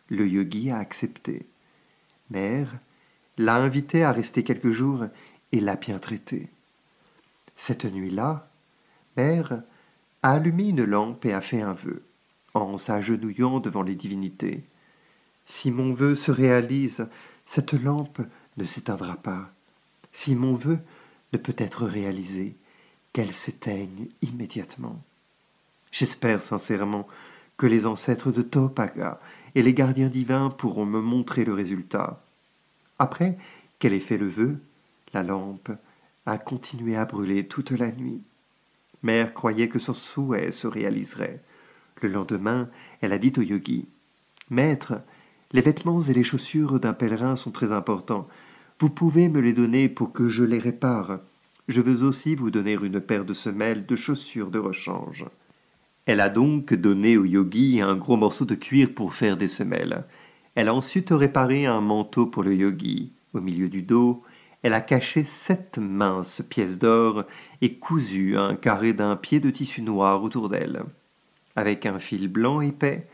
Le 0.10 0.28
yogi 0.28 0.72
a 0.72 0.78
accepté. 0.78 1.46
Mère 2.32 2.74
l'a 3.38 3.56
invité 3.58 4.04
à 4.04 4.12
rester 4.12 4.44
quelques 4.44 4.72
jours 4.72 5.06
et 5.52 5.60
l'a 5.60 5.76
bien 5.76 6.00
traité. 6.00 6.50
Cette 7.64 7.86
nuit-là, 7.86 8.50
Mère 9.16 9.62
a 10.24 10.32
allumé 10.32 10.70
une 10.70 10.84
lampe 10.84 11.26
et 11.26 11.34
a 11.34 11.42
fait 11.42 11.62
un 11.62 11.74
vœu, 11.74 12.02
en 12.56 12.80
s'agenouillant 12.80 13.60
devant 13.60 13.84
les 13.84 13.94
divinités. 13.94 14.64
Si 15.46 15.70
mon 15.70 15.94
vœu 15.94 16.16
se 16.16 16.32
réalise, 16.32 17.08
cette 17.46 17.74
lampe 17.74 18.20
ne 18.58 18.66
s'éteindra 18.66 19.16
pas. 19.16 19.52
Si 20.12 20.34
mon 20.34 20.56
vœu 20.56 20.80
ne 21.34 21.38
peut 21.38 21.54
être 21.56 21.86
réalisé, 21.86 22.56
qu'elle 23.14 23.32
s'éteigne 23.32 24.08
immédiatement. 24.24 25.00
J'espère 25.92 26.42
sincèrement 26.42 27.08
que 27.58 27.68
les 27.68 27.86
ancêtres 27.86 28.32
de 28.32 28.42
Topaga 28.42 29.20
et 29.54 29.62
les 29.62 29.76
gardiens 29.76 30.10
divins 30.10 30.50
pourront 30.50 30.88
me 30.88 31.00
montrer 31.00 31.46
le 31.46 31.54
résultat. 31.54 32.24
Après 32.98 33.38
qu'elle 33.78 33.94
ait 33.94 34.00
fait 34.00 34.18
le 34.18 34.30
vœu, 34.30 34.58
la 35.14 35.22
lampe 35.22 35.70
a 36.26 36.38
continué 36.38 36.96
à 36.96 37.06
brûler 37.06 37.48
toute 37.48 37.72
la 37.72 37.92
nuit. 37.92 38.22
Mère 39.04 39.34
croyait 39.34 39.70
que 39.70 39.80
son 39.80 39.94
souhait 39.94 40.52
se 40.52 40.68
réaliserait. 40.68 41.42
Le 42.02 42.10
lendemain, 42.10 42.70
elle 43.02 43.14
a 43.14 43.18
dit 43.18 43.34
au 43.38 43.42
yogi 43.42 43.88
Maître, 44.50 45.02
les 45.54 45.62
vêtements 45.62 46.02
et 46.02 46.14
les 46.14 46.24
chaussures 46.24 46.80
d'un 46.80 46.94
pèlerin 46.94 47.36
sont 47.36 47.52
très 47.52 47.72
importants. 47.72 48.28
Vous 48.80 48.90
pouvez 48.90 49.30
me 49.30 49.42
les 49.42 49.54
donner 49.54 49.90
pour 49.90 50.12
que 50.12 50.30
je 50.30 50.44
les 50.44 50.60
répare. 50.60 51.20
Je 51.68 51.82
veux 51.82 52.04
aussi 52.04 52.36
vous 52.36 52.52
donner 52.52 52.74
une 52.74 53.02
paire 53.02 53.26
de 53.26 53.34
semelles 53.34 53.86
de 53.86 53.96
chaussures 53.96 54.50
de 54.50 54.60
rechange. 54.60 55.26
Elle 56.06 56.20
a 56.20 56.30
donc 56.30 56.74
donné 56.74 57.18
au 57.18 57.26
yogi 57.26 57.82
un 57.82 57.96
gros 57.96 58.18
morceau 58.18 58.46
de 58.46 58.56
cuir 58.56 58.94
pour 58.94 59.14
faire 59.14 59.38
des 59.38 59.48
semelles. 59.48 60.04
Elle 60.56 60.68
a 60.68 60.74
ensuite 60.74 61.12
réparé 61.12 61.66
un 61.66 61.82
manteau 61.82 62.26
pour 62.26 62.44
le 62.44 62.56
yogi. 62.56 63.12
Au 63.34 63.40
milieu 63.40 63.70
du 63.70 63.84
dos, 63.84 64.24
elle 64.64 64.74
a 64.74 64.82
caché 64.82 65.24
sept 65.24 65.78
minces 65.78 66.42
pièces 66.48 66.78
d'or 66.78 67.26
et 67.62 67.76
cousu 67.78 68.38
un 68.38 68.56
carré 68.56 68.94
d'un 68.94 69.16
pied 69.16 69.40
de 69.40 69.50
tissu 69.50 69.82
noir 69.82 70.24
autour 70.24 70.50
d'elle. 70.50 70.84
Avec 71.56 71.86
un 71.86 72.00
fil 72.00 72.28
blanc 72.28 72.62
épais, 72.62 73.08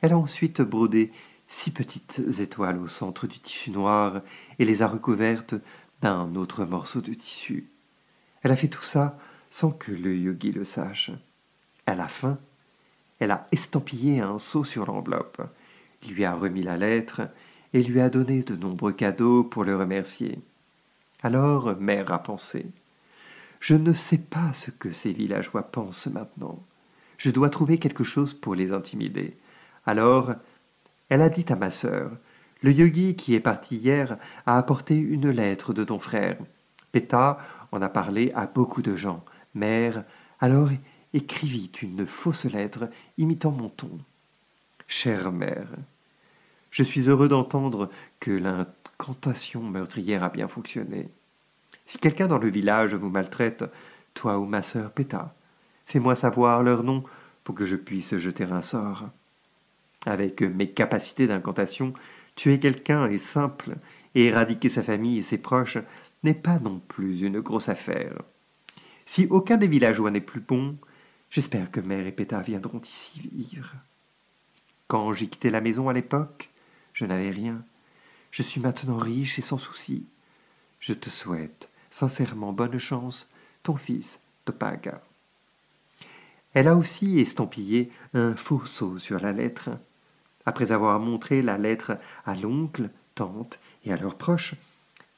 elle 0.00 0.12
a 0.12 0.18
ensuite 0.18 0.60
brodé 0.60 1.12
six 1.46 1.70
petites 1.70 2.20
étoiles 2.40 2.78
au 2.78 2.88
centre 2.88 3.26
du 3.26 3.38
tissu 3.38 3.70
noir 3.70 4.22
et 4.58 4.64
les 4.64 4.82
a 4.82 4.88
recouvertes 4.88 5.54
d'un 6.02 6.34
autre 6.34 6.64
morceau 6.64 7.00
de 7.00 7.14
tissu. 7.14 7.68
Elle 8.42 8.52
a 8.52 8.56
fait 8.56 8.68
tout 8.68 8.84
ça 8.84 9.18
sans 9.50 9.70
que 9.70 9.92
le 9.92 10.16
yogi 10.16 10.52
le 10.52 10.64
sache. 10.64 11.10
À 11.86 11.94
la 11.94 12.08
fin, 12.08 12.38
elle 13.18 13.30
a 13.30 13.46
estampillé 13.50 14.20
un 14.20 14.38
sceau 14.38 14.64
sur 14.64 14.86
l'enveloppe, 14.86 15.40
lui 16.08 16.24
a 16.24 16.34
remis 16.34 16.62
la 16.62 16.76
lettre 16.76 17.22
et 17.72 17.82
lui 17.82 18.00
a 18.00 18.10
donné 18.10 18.42
de 18.42 18.54
nombreux 18.54 18.92
cadeaux 18.92 19.42
pour 19.42 19.64
le 19.64 19.76
remercier. 19.76 20.38
Alors 21.22 21.76
Mère 21.80 22.12
a 22.12 22.22
pensé 22.22 22.66
Je 23.58 23.74
ne 23.74 23.92
sais 23.92 24.18
pas 24.18 24.52
ce 24.52 24.70
que 24.70 24.92
ces 24.92 25.12
villageois 25.12 25.64
pensent 25.64 26.06
maintenant. 26.06 26.62
Je 27.16 27.30
dois 27.30 27.50
trouver 27.50 27.78
quelque 27.78 28.04
chose 28.04 28.34
pour 28.34 28.54
les 28.54 28.72
intimider. 28.72 29.36
Alors, 29.84 30.34
elle 31.08 31.22
a 31.22 31.28
dit 31.28 31.46
à 31.48 31.56
ma 31.56 31.72
sœur 31.72 32.12
Le 32.62 32.70
yogi 32.70 33.16
qui 33.16 33.34
est 33.34 33.40
parti 33.40 33.76
hier 33.76 34.16
a 34.46 34.56
apporté 34.58 34.96
une 34.96 35.30
lettre 35.30 35.72
de 35.72 35.82
ton 35.82 35.98
frère. 35.98 36.36
Péta 36.92 37.38
en 37.72 37.82
a 37.82 37.88
parlé 37.88 38.30
à 38.34 38.46
beaucoup 38.46 38.82
de 38.82 38.94
gens. 38.94 39.24
Mère, 39.54 40.04
alors 40.38 40.70
écrivit 41.12 41.72
une 41.82 42.06
fausse 42.06 42.44
lettre 42.44 42.88
imitant 43.16 43.50
mon 43.50 43.68
ton. 43.68 43.98
Chère 44.86 45.32
mère, 45.32 45.68
je 46.70 46.84
suis 46.84 47.08
heureux 47.08 47.28
d'entendre 47.28 47.90
que 48.20 48.30
l'incantation 48.98 49.62
meurtrière 49.62 50.24
a 50.24 50.28
bien 50.28 50.48
fonctionné. 50.48 51.08
Si 51.86 51.98
quelqu'un 51.98 52.26
dans 52.26 52.38
le 52.38 52.50
village 52.50 52.94
vous 52.94 53.10
maltraite, 53.10 53.64
toi 54.12 54.38
ou 54.38 54.44
ma 54.44 54.62
sœur 54.62 54.90
Péta, 54.90 55.34
Fais-moi 55.86 56.16
savoir 56.16 56.62
leur 56.62 56.82
nom 56.82 57.02
pour 57.44 57.54
que 57.54 57.64
je 57.64 57.74
puisse 57.74 58.18
jeter 58.18 58.44
un 58.44 58.60
sort. 58.60 59.08
Avec 60.04 60.42
mes 60.42 60.68
capacités 60.68 61.26
d'incantation, 61.26 61.94
tuer 62.34 62.60
quelqu'un 62.60 63.08
est 63.08 63.16
simple, 63.16 63.76
et 64.14 64.26
éradiquer 64.26 64.68
sa 64.68 64.82
famille 64.82 65.18
et 65.18 65.22
ses 65.22 65.38
proches 65.38 65.78
n'est 66.24 66.34
pas 66.34 66.58
non 66.58 66.80
plus 66.88 67.22
une 67.22 67.40
grosse 67.40 67.70
affaire. 67.70 68.20
Si 69.06 69.26
aucun 69.30 69.56
des 69.56 69.66
villageois 69.66 70.10
n'est 70.10 70.20
plus 70.20 70.42
bon, 70.42 70.76
j'espère 71.30 71.70
que 71.70 71.80
mère 71.80 72.06
et 72.06 72.12
Péta 72.12 72.42
viendront 72.42 72.82
ici 72.82 73.20
vivre. 73.32 73.72
Quand 74.88 75.14
j'ai 75.14 75.28
quitté 75.28 75.48
la 75.48 75.62
maison 75.62 75.88
à 75.88 75.94
l'époque, 75.94 76.50
je 76.92 77.06
n'avais 77.06 77.30
rien. 77.30 77.62
Je 78.30 78.42
suis 78.42 78.60
maintenant 78.60 78.96
riche 78.96 79.38
et 79.38 79.42
sans 79.42 79.58
souci. 79.58 80.04
Je 80.80 80.92
te 80.92 81.10
souhaite 81.10 81.70
sincèrement 81.90 82.52
bonne 82.52 82.78
chance, 82.78 83.30
ton 83.62 83.76
fils 83.76 84.20
Topaga. 84.44 85.02
Elle 86.54 86.68
a 86.68 86.76
aussi 86.76 87.18
estampillé 87.18 87.90
un 88.14 88.34
faux 88.34 88.64
sceau 88.66 88.98
sur 88.98 89.20
la 89.20 89.32
lettre. 89.32 89.70
Après 90.46 90.72
avoir 90.72 90.98
montré 90.98 91.42
la 91.42 91.58
lettre 91.58 91.98
à 92.24 92.34
l'oncle, 92.34 92.90
tante 93.14 93.58
et 93.84 93.92
à 93.92 93.96
leurs 93.96 94.16
proches, 94.16 94.54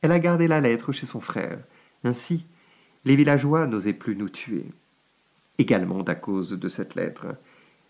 elle 0.02 0.12
a 0.12 0.18
gardé 0.18 0.48
la 0.48 0.60
lettre 0.60 0.92
chez 0.92 1.06
son 1.06 1.20
frère. 1.20 1.58
Ainsi, 2.04 2.46
les 3.04 3.16
villageois 3.16 3.66
n'osaient 3.66 3.92
plus 3.92 4.16
nous 4.16 4.28
tuer. 4.28 4.66
Également 5.58 6.02
à 6.02 6.14
cause 6.14 6.52
de 6.52 6.68
cette 6.68 6.94
lettre, 6.94 7.36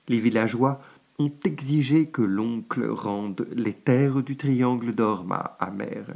les 0.08 0.18
villageois 0.18 0.82
ont 1.18 1.32
exigé 1.44 2.06
que 2.06 2.22
l'oncle 2.22 2.86
rende 2.86 3.46
les 3.52 3.74
terres 3.74 4.22
du 4.22 4.36
triangle 4.36 4.94
d'Orma 4.94 5.56
à 5.58 5.70
mère. 5.70 6.06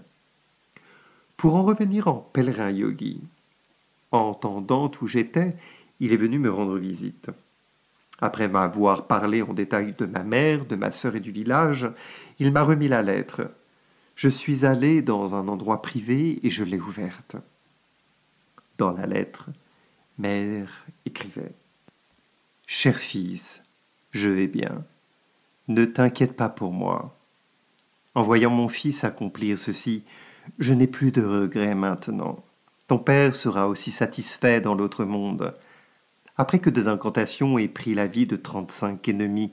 Pour 1.37 1.57
en 1.57 1.65
revenir 1.65 2.09
en 2.09 2.19
pèlerin 2.33 2.71
yogi, 2.71 3.21
entendant 4.11 4.91
où 5.01 5.07
j'étais, 5.07 5.57
il 6.01 6.13
est 6.13 6.19
venu 6.19 6.39
me 6.39 6.51
rendre 6.51 6.79
visite. 6.79 7.31
Après 8.21 8.49
m'avoir 8.49 9.07
parlé 9.07 9.43
en 9.43 9.53
détail 9.53 9.95
de 9.99 10.07
ma 10.07 10.23
mère, 10.23 10.65
de 10.65 10.77
ma 10.77 10.93
sœur 10.93 11.17
et 11.17 11.21
du 11.21 11.33
village, 11.33 11.89
il 12.39 12.53
m'a 12.53 12.63
remis 12.63 12.89
la 12.89 13.03
lettre. 13.03 13.51
Je 14.15 14.29
suis 14.29 14.65
allé 14.65 15.03
dans 15.03 15.35
un 15.35 15.49
endroit 15.49 15.83
privé 15.83 16.39
et 16.43 16.51
je 16.51 16.65
l'ai 16.65 16.81
ouverte. 16.81 17.37
Dans 18.79 18.93
la 18.93 19.07
lettre, 19.07 19.51
mère 20.19 20.87
écrivait 21.05 21.53
Cher 22.67 22.97
fils, 22.97 23.63
je 24.15 24.31
vais 24.31 24.47
bien. 24.47 24.85
Ne 25.69 25.85
t'inquiète 25.85 26.37
pas 26.37 26.49
pour 26.49 26.73
moi. 26.73 27.13
En 28.15 28.23
voyant 28.23 28.51
mon 28.51 28.69
fils 28.69 29.03
accomplir 29.03 29.59
ceci, 29.59 30.05
je 30.59 30.73
n'ai 30.73 30.87
plus 30.87 31.11
de 31.11 31.23
regrets 31.23 31.75
maintenant. 31.75 32.45
Ton 32.87 32.99
père 32.99 33.35
sera 33.35 33.69
aussi 33.69 33.91
satisfait 33.91 34.61
dans 34.61 34.75
l'autre 34.75 35.05
monde. 35.05 35.53
Après 36.37 36.61
que 36.61 36.71
des 36.71 36.87
incantations 36.87 37.59
aient 37.59 37.69
pris 37.69 37.95
la 37.95 38.07
vie 38.07 38.27
de 38.27 38.37
trente-cinq 38.37 39.09
ennemis, 39.09 39.53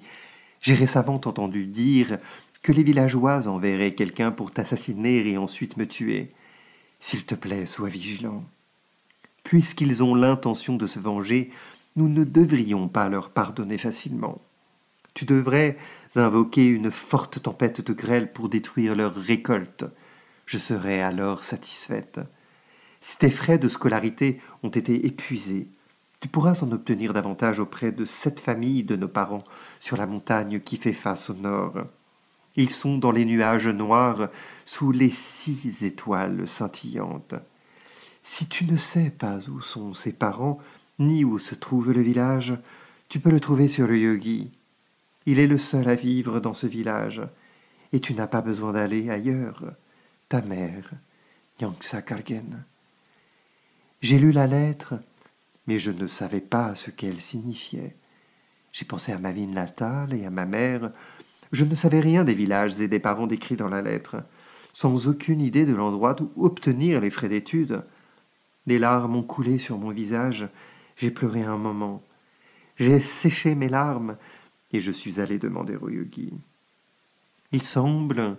j'ai 0.61 0.75
récemment 0.75 1.15
entendu 1.15 1.65
dire 1.65 2.19
que 2.61 2.71
les 2.71 2.83
villageois 2.83 3.47
enverraient 3.47 3.95
quelqu'un 3.95 4.31
pour 4.31 4.51
t'assassiner 4.51 5.27
et 5.27 5.37
ensuite 5.39 5.77
me 5.77 5.87
tuer. 5.87 6.29
S'il 6.99 7.25
te 7.25 7.33
plaît, 7.33 7.65
sois 7.65 7.89
vigilant. 7.89 8.43
Puisqu'ils 9.43 10.03
ont 10.03 10.13
l'intention 10.13 10.75
de 10.75 10.85
se 10.85 10.99
venger, 10.99 11.49
nous 11.95 12.09
ne 12.09 12.23
devrions 12.23 12.87
pas 12.87 13.09
leur 13.09 13.31
pardonner 13.31 13.79
facilement. 13.79 14.39
Tu 15.13 15.25
devrais 15.25 15.77
invoquer 16.15 16.67
une 16.67 16.91
forte 16.91 17.41
tempête 17.41 17.81
de 17.81 17.93
grêle 17.93 18.31
pour 18.31 18.49
détruire 18.49 18.95
leur 18.95 19.15
récolte. 19.15 19.85
Je 20.45 20.57
serai 20.57 21.01
alors 21.01 21.43
satisfaite. 21.43 22.19
Si 23.01 23.17
tes 23.17 23.31
frais 23.31 23.57
de 23.57 23.67
scolarité 23.67 24.39
ont 24.63 24.69
été 24.69 25.05
épuisés, 25.05 25.67
tu 26.19 26.27
pourras 26.27 26.61
en 26.61 26.71
obtenir 26.71 27.13
davantage 27.13 27.59
auprès 27.59 27.91
de 27.91 28.05
cette 28.05 28.39
famille 28.39 28.83
de 28.83 28.95
nos 28.95 29.07
parents 29.07 29.43
sur 29.79 29.97
la 29.97 30.05
montagne 30.05 30.59
qui 30.59 30.77
fait 30.77 30.93
face 30.93 31.29
au 31.31 31.33
nord. 31.33 31.73
Ils 32.55 32.69
sont 32.69 32.97
dans 32.97 33.11
les 33.11 33.25
nuages 33.25 33.67
noirs, 33.67 34.29
sous 34.65 34.91
les 34.91 35.09
six 35.09 35.83
étoiles 35.83 36.47
scintillantes. 36.47 37.35
Si 38.23 38.47
tu 38.47 38.65
ne 38.65 38.77
sais 38.77 39.09
pas 39.09 39.39
où 39.49 39.61
sont 39.61 39.93
ses 39.93 40.13
parents, 40.13 40.59
ni 40.99 41.23
où 41.25 41.39
se 41.39 41.55
trouve 41.55 41.91
le 41.91 42.01
village, 42.01 42.55
tu 43.09 43.19
peux 43.19 43.31
le 43.31 43.39
trouver 43.39 43.67
sur 43.67 43.87
le 43.87 43.97
yogi. 43.97 44.51
Il 45.25 45.39
est 45.39 45.47
le 45.47 45.57
seul 45.57 45.87
à 45.87 45.95
vivre 45.95 46.39
dans 46.39 46.53
ce 46.53 46.67
village, 46.67 47.21
et 47.93 47.99
tu 47.99 48.13
n'as 48.13 48.27
pas 48.27 48.41
besoin 48.41 48.73
d'aller 48.73 49.09
ailleurs. 49.09 49.63
Ta 50.29 50.41
mère, 50.41 50.91
Yangsa 51.59 52.01
Kargen. 52.01 52.63
J'ai 54.01 54.17
lu 54.17 54.31
la 54.31 54.47
lettre, 54.47 54.95
mais 55.67 55.77
je 55.77 55.91
ne 55.91 56.07
savais 56.07 56.41
pas 56.41 56.75
ce 56.75 56.89
qu'elle 56.89 57.21
signifiait. 57.21 57.95
J'ai 58.71 58.85
pensé 58.85 59.11
à 59.11 59.19
ma 59.19 59.31
vie 59.31 59.47
natale 59.47 60.13
et 60.13 60.25
à 60.25 60.31
ma 60.31 60.45
mère. 60.45 60.91
Je 61.51 61.65
ne 61.65 61.75
savais 61.75 61.99
rien 61.99 62.23
des 62.23 62.33
villages 62.33 62.79
et 62.79 62.87
des 62.87 62.99
parents 62.99 63.27
décrits 63.27 63.57
dans 63.57 63.67
la 63.67 63.81
lettre, 63.81 64.23
sans 64.73 65.07
aucune 65.07 65.41
idée 65.41 65.65
de 65.65 65.75
l'endroit 65.75 66.15
où 66.35 66.45
obtenir 66.45 67.01
les 67.01 67.09
frais 67.09 67.29
d'études. 67.29 67.83
Des 68.65 68.79
larmes 68.79 69.15
ont 69.15 69.23
coulé 69.23 69.57
sur 69.57 69.77
mon 69.77 69.91
visage. 69.91 70.47
J'ai 70.95 71.11
pleuré 71.11 71.43
un 71.43 71.57
moment. 71.57 72.01
J'ai 72.77 73.01
séché 73.01 73.53
mes 73.53 73.69
larmes 73.69 74.17
et 74.73 74.79
je 74.79 74.91
suis 74.91 75.19
allé 75.19 75.37
demander 75.37 75.75
au 75.75 75.89
yogi. 75.89 76.31
Il 77.51 77.63
semble 77.63 78.37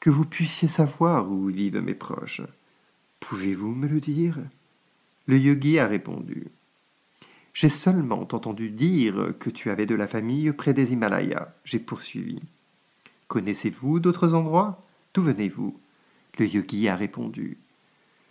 que 0.00 0.10
vous 0.10 0.24
puissiez 0.24 0.68
savoir 0.68 1.30
où 1.30 1.46
vivent 1.46 1.80
mes 1.80 1.94
proches. 1.94 2.42
Pouvez-vous 3.20 3.74
me 3.74 3.86
le 3.86 4.00
dire? 4.00 4.38
Le 5.26 5.38
yogi 5.38 5.78
a 5.78 5.86
répondu. 5.86 6.48
J'ai 7.54 7.68
seulement 7.68 8.20
entendu 8.20 8.70
dire 8.70 9.34
que 9.38 9.50
tu 9.50 9.70
avais 9.70 9.86
de 9.86 9.94
la 9.94 10.08
famille 10.08 10.52
près 10.52 10.74
des 10.74 10.92
Himalayas. 10.92 11.54
J'ai 11.64 11.78
poursuivi. 11.78 12.40
Connaissez-vous 13.28 14.00
d'autres 14.00 14.34
endroits? 14.34 14.80
D'où 15.14 15.22
venez-vous? 15.22 15.78
Le 16.38 16.46
yogi 16.46 16.88
a 16.88 16.96
répondu. 16.96 17.58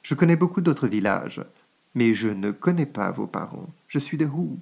Je 0.03 0.15
connais 0.15 0.35
beaucoup 0.35 0.61
d'autres 0.61 0.87
villages, 0.87 1.41
mais 1.93 2.13
je 2.13 2.29
ne 2.29 2.51
connais 2.51 2.85
pas 2.85 3.11
vos 3.11 3.27
parents. 3.27 3.69
Je 3.87 3.99
suis 3.99 4.17
de 4.17 4.25
où? 4.25 4.59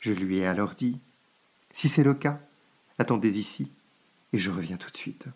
Je 0.00 0.12
lui 0.12 0.38
ai 0.38 0.46
alors 0.46 0.74
dit 0.74 0.98
si 1.74 1.88
c'est 1.88 2.04
le 2.04 2.14
cas, 2.14 2.40
attendez 2.98 3.38
ici, 3.38 3.70
et 4.32 4.38
je 4.38 4.50
reviens 4.50 4.76
tout 4.76 4.90
de 4.90 4.96
suite. 4.96 5.26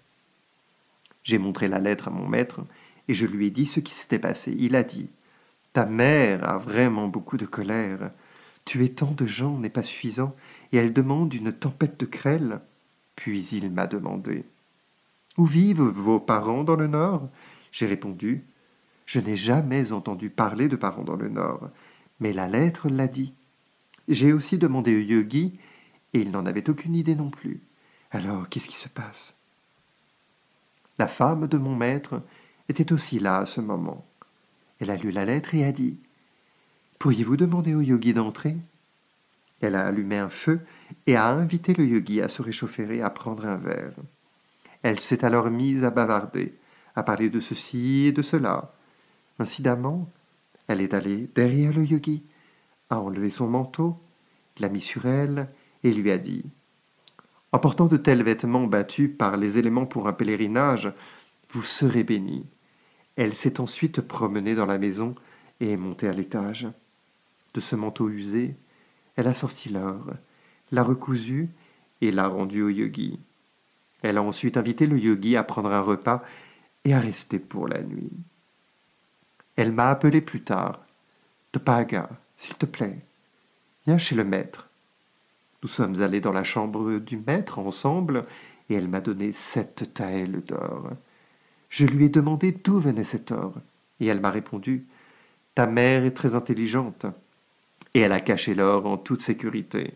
J'ai 1.24 1.38
montré 1.38 1.68
la 1.68 1.81
lettre 1.81 2.09
à 2.09 2.11
mon 2.11 2.27
maître, 2.27 2.61
et 3.09 3.14
je 3.14 3.27
lui 3.27 3.48
ai 3.48 3.51
dit 3.51 3.66
ce 3.66 3.81
qui 3.81 3.92
s'était 3.92 4.18
passé. 4.18 4.55
Il 4.59 4.77
a 4.77 4.85
dit 4.85 5.11
Ta 5.72 5.85
mère 5.85 6.48
a 6.48 6.57
vraiment 6.57 7.09
beaucoup 7.09 7.37
de 7.37 7.44
colère. 7.44 8.12
Tuer 8.64 8.88
tant 8.90 9.12
de 9.12 9.27
gens 9.27 9.59
n'est 9.59 9.68
pas 9.68 9.83
suffisant, 9.83 10.35
et 10.72 10.77
elle 10.79 10.92
demande 10.92 11.35
une 11.35 11.53
tempête 11.53 11.98
de 11.98 12.07
crêle. 12.07 12.61
Puis 13.16 13.44
il 13.53 13.70
m'a 13.70 13.88
demandé 13.88 14.44
Où 15.37 15.44
vivent 15.44 15.83
vos 15.83 16.20
parents 16.20 16.64
dans 16.64 16.77
le 16.77 16.87
Nord? 16.87 17.29
J'ai 17.72 17.87
répondu 17.87 18.44
Je 19.07 19.18
n'ai 19.18 19.37
jamais 19.37 19.92
entendu 19.92 20.31
parler 20.31 20.68
de 20.68 20.77
parents 20.77 21.05
dans 21.05 21.16
le 21.16 21.29
Nord, 21.29 21.68
mais 22.20 22.33
la 22.33 22.46
lettre 22.46 22.88
l'a 22.88 23.09
dit. 23.09 23.35
J'ai 24.07 24.33
aussi 24.33 24.57
demandé 24.57 24.96
au 24.96 25.01
yogi 25.01 25.53
et 26.14 26.21
il 26.21 26.31
n'en 26.31 26.47
avait 26.47 26.68
aucune 26.71 26.94
idée 26.94 27.14
non 27.14 27.31
plus. 27.31 27.61
Alors, 28.11 28.49
qu'est-ce 28.49 28.68
qui 28.68 28.77
se 28.77 28.88
passe? 28.88 29.35
La 30.99 31.09
femme 31.09 31.47
de 31.47 31.59
mon 31.59 31.77
maître 31.77 32.23
était 32.68 32.92
aussi 32.92 33.18
là 33.18 33.38
à 33.38 33.47
ce 33.47 33.61
moment. 33.61 34.05
Elle 34.81 34.90
a 34.90 34.97
lu 34.97 35.11
la 35.11 35.25
lettre 35.25 35.55
et 35.55 35.64
a 35.64 35.73
dit 35.73 35.99
Pourriez-vous 36.99 37.37
demander 37.37 37.75
au 37.75 37.81
yogi 37.81 38.14
d'entrer? 38.14 38.57
Elle 39.61 39.75
a 39.75 39.87
allumé 39.87 40.18
un 40.18 40.29
feu 40.29 40.61
et 41.07 41.16
a 41.16 41.29
invité 41.29 41.75
le 41.75 41.85
yogi 41.85 42.21
à 42.21 42.29
se 42.29 42.42
réchauffer 42.42 42.97
et 42.97 43.03
à 43.03 43.11
prendre 43.11 43.44
un 43.44 43.57
verre. 43.57 43.94
Elle 44.83 45.01
s'est 45.01 45.24
alors 45.24 45.51
mise 45.51 45.85
à 45.85 45.91
bavarder, 45.91 46.55
à 46.95 47.03
parler 47.03 47.28
de 47.28 47.41
ceci 47.41 48.07
et 48.07 48.12
de 48.12 48.22
cela. 48.22 48.72
Incidemment, 49.39 50.09
elle 50.68 50.80
est 50.80 50.95
allée 50.95 51.28
derrière 51.35 51.72
le 51.72 51.85
yogi, 51.85 52.22
a 52.91 53.01
enlevé 53.01 53.30
son 53.30 53.49
manteau, 53.49 53.99
l'a 54.61 54.68
mis 54.68 54.80
sur 54.80 55.07
elle 55.07 55.49
et 55.85 55.93
lui 55.93 56.11
a 56.11 56.18
dit 56.18 56.45
En 57.53 57.59
portant 57.59 57.87
de 57.87 57.97
tels 57.97 58.22
vêtements 58.22 58.66
battus 58.66 59.11
par 59.16 59.37
les 59.37 59.59
éléments 59.59 59.87
pour 59.87 60.09
un 60.09 60.12
pèlerinage, 60.12 60.93
vous 61.51 61.62
serez 61.62 62.05
béni. 62.05 62.45
Elle 63.16 63.35
s'est 63.35 63.61
ensuite 63.61 64.01
promenée 64.01 64.55
dans 64.55 64.66
la 64.66 64.79
maison 64.79 65.14
et 65.61 65.72
est 65.72 65.76
montée 65.76 66.09
à 66.09 66.12
l'étage. 66.12 66.68
De 67.55 67.61
ce 67.61 67.74
manteau 67.74 68.09
usé, 68.09 68.55
elle 69.16 69.26
a 69.26 69.35
sorti 69.35 69.70
l'or, 69.70 70.05
l'a 70.70 70.85
recousu 70.85 71.49
et 72.01 72.12
l'a 72.12 72.29
rendu 72.29 72.62
au 72.62 72.68
yogi. 72.68 73.18
Elle 74.03 74.18
a 74.18 74.22
ensuite 74.22 74.57
invité 74.57 74.87
le 74.87 74.99
yogi 74.99 75.37
à 75.37 75.43
prendre 75.43 75.72
un 75.72 75.81
repas 75.81 76.22
et 76.85 76.95
à 76.95 77.01
rester 77.01 77.39
pour 77.39 77.66
la 77.66 77.83
nuit. 77.83 78.12
Elle 79.57 79.72
m'a 79.72 79.91
appelé 79.91 80.20
plus 80.20 80.43
tard. 80.43 80.85
Topaga, 81.51 82.09
s'il 82.37 82.55
te 82.55 82.66
plaît, 82.66 83.01
viens 83.87 83.99
chez 83.99 84.14
le 84.14 84.22
maître. 84.22 84.68
Nous 85.63 85.69
sommes 85.69 86.01
allés 86.03 86.21
dans 86.21 86.33
la 86.33 86.45
chambre 86.45 86.99
du 86.99 87.17
maître 87.17 87.59
ensemble, 87.59 88.25
et 88.71 88.75
elle 88.75 88.89
m'a 88.89 89.01
donné 89.01 89.33
sept 89.33 89.93
taëls 89.95 90.43
d'or. 90.47 90.91
Je 91.69 91.85
lui 91.85 92.07
ai 92.07 92.09
demandé 92.09 92.53
d'où 92.53 92.79
venait 92.79 93.05
cet 93.05 93.33
or, 93.33 93.55
et 94.01 94.07
elle 94.07 94.21
m'a 94.21 94.31
répondu 94.31 94.87
Ta 95.55 95.67
mère 95.67 96.05
est 96.05 96.13
très 96.13 96.35
intelligente. 96.35 97.07
et 97.95 98.01
elle 98.01 98.13
a 98.13 98.21
caché 98.21 98.55
l'or 98.55 98.87
en 98.87 98.99
toute 98.99 99.23
sécurité. 99.23 99.95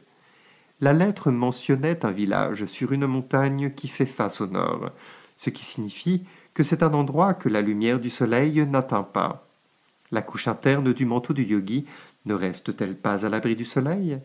La 0.80 0.92
lettre 0.92 1.30
mentionnait 1.30 2.04
un 2.04 2.10
village 2.10 2.64
sur 2.64 2.92
une 2.92 3.06
montagne 3.06 3.72
qui 3.72 3.86
fait 3.86 4.06
face 4.06 4.40
au 4.40 4.48
nord, 4.48 4.90
ce 5.36 5.50
qui 5.50 5.64
signifie 5.64 6.24
que 6.54 6.64
c'est 6.64 6.82
un 6.82 6.92
endroit 6.94 7.34
que 7.34 7.48
la 7.48 7.60
lumière 7.60 8.00
du 8.00 8.10
soleil 8.10 8.66
n'atteint 8.66 9.04
pas. 9.04 9.46
La 10.10 10.22
couche 10.22 10.48
interne 10.48 10.92
du 10.92 11.06
manteau 11.06 11.32
du 11.32 11.44
yogi 11.44 11.86
ne 12.24 12.34
reste-t-elle 12.34 12.96
pas 12.96 13.24
à 13.24 13.28
l'abri 13.28 13.54
du 13.54 13.64
soleil? 13.64 14.18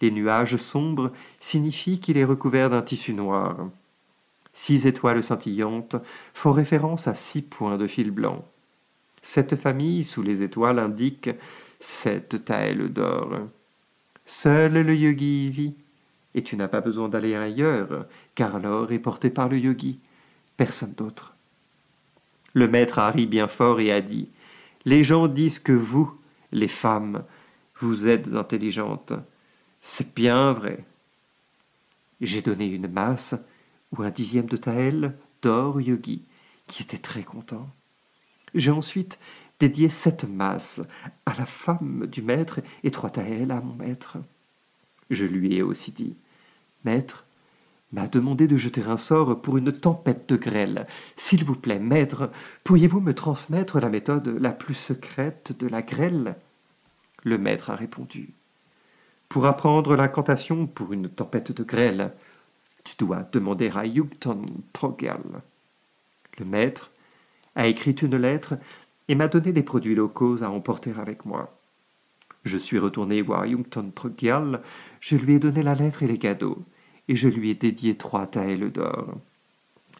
Les 0.00 0.10
nuages 0.10 0.56
sombres 0.56 1.12
signifient 1.38 2.00
qu'il 2.00 2.16
est 2.16 2.24
recouvert 2.24 2.70
d'un 2.70 2.82
tissu 2.82 3.12
noir. 3.12 3.68
Six 4.52 4.86
étoiles 4.86 5.22
scintillantes 5.22 5.96
font 6.34 6.52
référence 6.52 7.06
à 7.06 7.14
six 7.14 7.42
points 7.42 7.78
de 7.78 7.86
fil 7.86 8.10
blanc. 8.10 8.44
Cette 9.22 9.56
famille 9.56 10.04
sous 10.04 10.22
les 10.22 10.42
étoiles 10.42 10.78
indique 10.78 11.30
sept 11.80 12.44
taëls 12.44 12.88
d'or. 12.92 13.38
Seul 14.26 14.72
le 14.72 14.94
yogi 14.94 15.46
y 15.46 15.50
vit, 15.50 15.74
et 16.34 16.42
tu 16.42 16.56
n'as 16.56 16.68
pas 16.68 16.80
besoin 16.80 17.08
d'aller 17.08 17.34
ailleurs, 17.34 18.06
car 18.34 18.58
l'or 18.58 18.92
est 18.92 18.98
porté 18.98 19.30
par 19.30 19.48
le 19.48 19.58
yogi, 19.58 19.98
personne 20.56 20.92
d'autre. 20.92 21.34
Le 22.52 22.68
maître 22.68 22.98
a 22.98 23.10
ri 23.10 23.26
bien 23.26 23.48
fort 23.48 23.80
et 23.80 23.92
a 23.92 24.00
dit 24.00 24.28
Les 24.84 25.02
gens 25.02 25.28
disent 25.28 25.58
que 25.58 25.72
vous, 25.72 26.12
les 26.52 26.68
femmes, 26.68 27.24
vous 27.78 28.06
êtes 28.06 28.34
intelligentes. 28.34 29.12
C'est 29.80 30.14
bien 30.14 30.52
vrai. 30.52 30.84
J'ai 32.20 32.42
donné 32.42 32.66
une 32.66 32.88
masse 32.88 33.34
ou 33.92 34.02
un 34.02 34.10
dixième 34.10 34.46
de 34.46 34.56
taël 34.56 35.16
d'or 35.42 35.80
yogi, 35.80 36.22
qui 36.66 36.82
était 36.82 36.98
très 36.98 37.22
content. 37.22 37.68
J'ai 38.54 38.70
ensuite 38.70 39.18
dédié 39.58 39.88
sept 39.88 40.24
masses 40.24 40.80
à 41.24 41.34
la 41.34 41.46
femme 41.46 42.06
du 42.06 42.22
maître 42.22 42.60
et 42.84 42.90
trois 42.90 43.10
taëls 43.10 43.50
à 43.50 43.60
mon 43.60 43.74
maître. 43.74 44.18
Je 45.10 45.24
lui 45.24 45.56
ai 45.56 45.62
aussi 45.62 45.92
dit 45.92 46.14
Maître 46.84 47.24
m'a 47.92 48.06
demandé 48.06 48.46
de 48.46 48.56
jeter 48.56 48.82
un 48.82 48.96
sort 48.96 49.40
pour 49.40 49.56
une 49.56 49.72
tempête 49.72 50.28
de 50.28 50.36
grêle. 50.36 50.86
S'il 51.16 51.44
vous 51.44 51.56
plaît, 51.56 51.80
maître, 51.80 52.30
pourriez-vous 52.64 53.00
me 53.00 53.14
transmettre 53.14 53.80
la 53.80 53.88
méthode 53.88 54.28
la 54.28 54.52
plus 54.52 54.74
secrète 54.74 55.58
de 55.58 55.66
la 55.66 55.82
grêle? 55.82 56.36
Le 57.24 57.36
maître 57.36 57.70
a 57.70 57.76
répondu 57.76 58.30
Pour 59.30 59.46
apprendre 59.46 59.94
l'incantation 59.94 60.66
pour 60.66 60.92
une 60.92 61.08
tempête 61.08 61.52
de 61.52 61.62
grêle, 61.62 62.12
tu 62.82 62.96
dois 62.98 63.22
demander 63.30 63.70
à 63.72 63.86
Yugton 63.86 64.44
Trogal. 64.72 65.22
Le 66.36 66.44
maître 66.44 66.90
a 67.54 67.68
écrit 67.68 67.92
une 67.92 68.16
lettre 68.16 68.58
et 69.06 69.14
m'a 69.14 69.28
donné 69.28 69.52
des 69.52 69.62
produits 69.62 69.94
locaux 69.94 70.42
à 70.42 70.50
emporter 70.50 70.92
avec 70.98 71.26
moi. 71.26 71.56
Je 72.44 72.58
suis 72.58 72.80
retourné 72.80 73.22
voir 73.22 73.46
Yungton 73.46 73.92
Trogyal, 73.94 74.62
je 74.98 75.14
lui 75.14 75.34
ai 75.34 75.38
donné 75.38 75.62
la 75.62 75.76
lettre 75.76 76.02
et 76.02 76.08
les 76.08 76.18
cadeaux, 76.18 76.64
et 77.06 77.14
je 77.14 77.28
lui 77.28 77.50
ai 77.50 77.54
dédié 77.54 77.94
trois 77.94 78.26
taëls 78.26 78.72
d'or. 78.72 79.14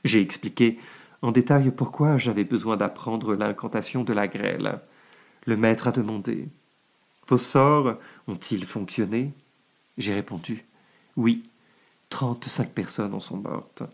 J'ai 0.02 0.20
expliqué 0.20 0.80
en 1.22 1.30
détail 1.30 1.70
pourquoi 1.70 2.18
j'avais 2.18 2.42
besoin 2.42 2.76
d'apprendre 2.76 3.36
l'incantation 3.36 4.02
de 4.02 4.12
la 4.12 4.26
grêle. 4.26 4.80
Le 5.46 5.56
maître 5.56 5.86
a 5.86 5.92
demandé 5.92 6.48
Vos 7.30 7.38
sorts 7.38 7.94
ont-ils 8.26 8.66
fonctionné? 8.66 9.32
J'ai 9.98 10.14
répondu 10.14 10.66
Oui, 11.16 11.44
trente-cinq 12.08 12.72
personnes 12.72 13.14
en 13.14 13.20
sont 13.20 13.36
mortes. 13.36 13.84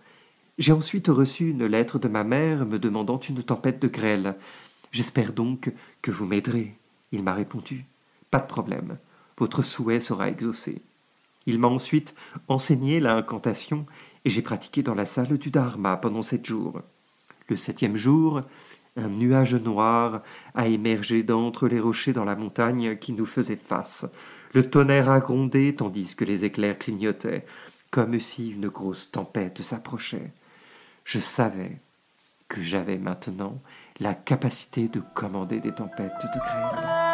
J'ai 0.57 0.73
ensuite 0.73 1.09
reçu 1.09 1.51
une 1.51 1.67
lettre 1.67 1.99
de 1.99 2.09
ma 2.09 2.25
mère 2.25 2.65
me 2.65 2.79
demandant 2.79 3.19
une 3.19 3.43
tempête 3.43 3.79
de 3.79 3.89
grêle. 3.89 4.37
J'espère 4.91 5.35
donc 5.35 5.71
que 6.01 6.11
vous 6.11 6.25
m'aiderez. 6.25 6.79
Il 7.13 7.23
m'a 7.23 7.35
répondu. 7.35 7.85
Pas 8.31 8.41
de 8.41 8.47
problème. 8.47 8.97
Votre 9.37 9.63
souhait 9.63 10.01
sera 10.01 10.31
exaucé. 10.31 10.81
Il 11.45 11.59
m'a 11.59 11.69
ensuite 11.69 12.15
enseigné 12.49 13.01
la 13.01 13.17
incantation 13.17 13.85
et 14.25 14.31
j'ai 14.31 14.41
pratiqué 14.41 14.83
dans 14.83 14.95
la 14.95 15.05
salle 15.05 15.37
du 15.37 15.51
Dharma 15.51 15.99
pendant 15.99 16.23
sept 16.23 16.47
jours. 16.47 16.81
Le 17.49 17.57
septième 17.57 17.97
jour, 17.97 18.41
un 18.97 19.09
nuage 19.09 19.55
noir 19.55 20.23
a 20.55 20.67
émergé 20.69 21.23
d'entre 21.23 21.69
les 21.69 21.81
rochers 21.81 22.13
dans 22.13 22.25
la 22.25 22.37
montagne 22.37 22.97
qui 22.97 23.13
nous 23.13 23.27
faisait 23.27 23.57
face. 23.57 24.07
Le 24.53 24.69
tonnerre 24.69 25.11
a 25.11 25.21
grondé 25.21 25.75
tandis 25.75 26.17
que 26.17 26.25
les 26.25 26.45
éclairs 26.45 26.79
clignotaient, 26.79 27.45
comme 27.91 28.19
si 28.21 28.51
une 28.51 28.69
grosse 28.69 29.11
tempête 29.11 29.63
s'approchait 29.63 30.33
je 31.07 31.21
savais 31.21 31.79
que 32.49 32.61
j'avais 32.61 32.99
maintenant 32.99 33.63
la 34.01 34.15
capacité 34.15 34.89
de 34.89 35.01
commander 35.15 35.61
des 35.61 35.73
tempêtes 35.73 36.13
de 36.21 36.41
grêle. 36.41 37.06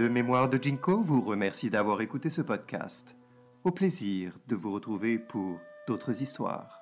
De 0.00 0.08
Mémoire 0.08 0.48
de 0.48 0.56
Jinko 0.56 1.02
vous 1.02 1.20
remercie 1.20 1.68
d'avoir 1.68 2.00
écouté 2.00 2.30
ce 2.30 2.40
podcast. 2.40 3.14
Au 3.64 3.70
plaisir 3.70 4.32
de 4.48 4.56
vous 4.56 4.72
retrouver 4.72 5.18
pour 5.18 5.60
d'autres 5.86 6.22
histoires. 6.22 6.79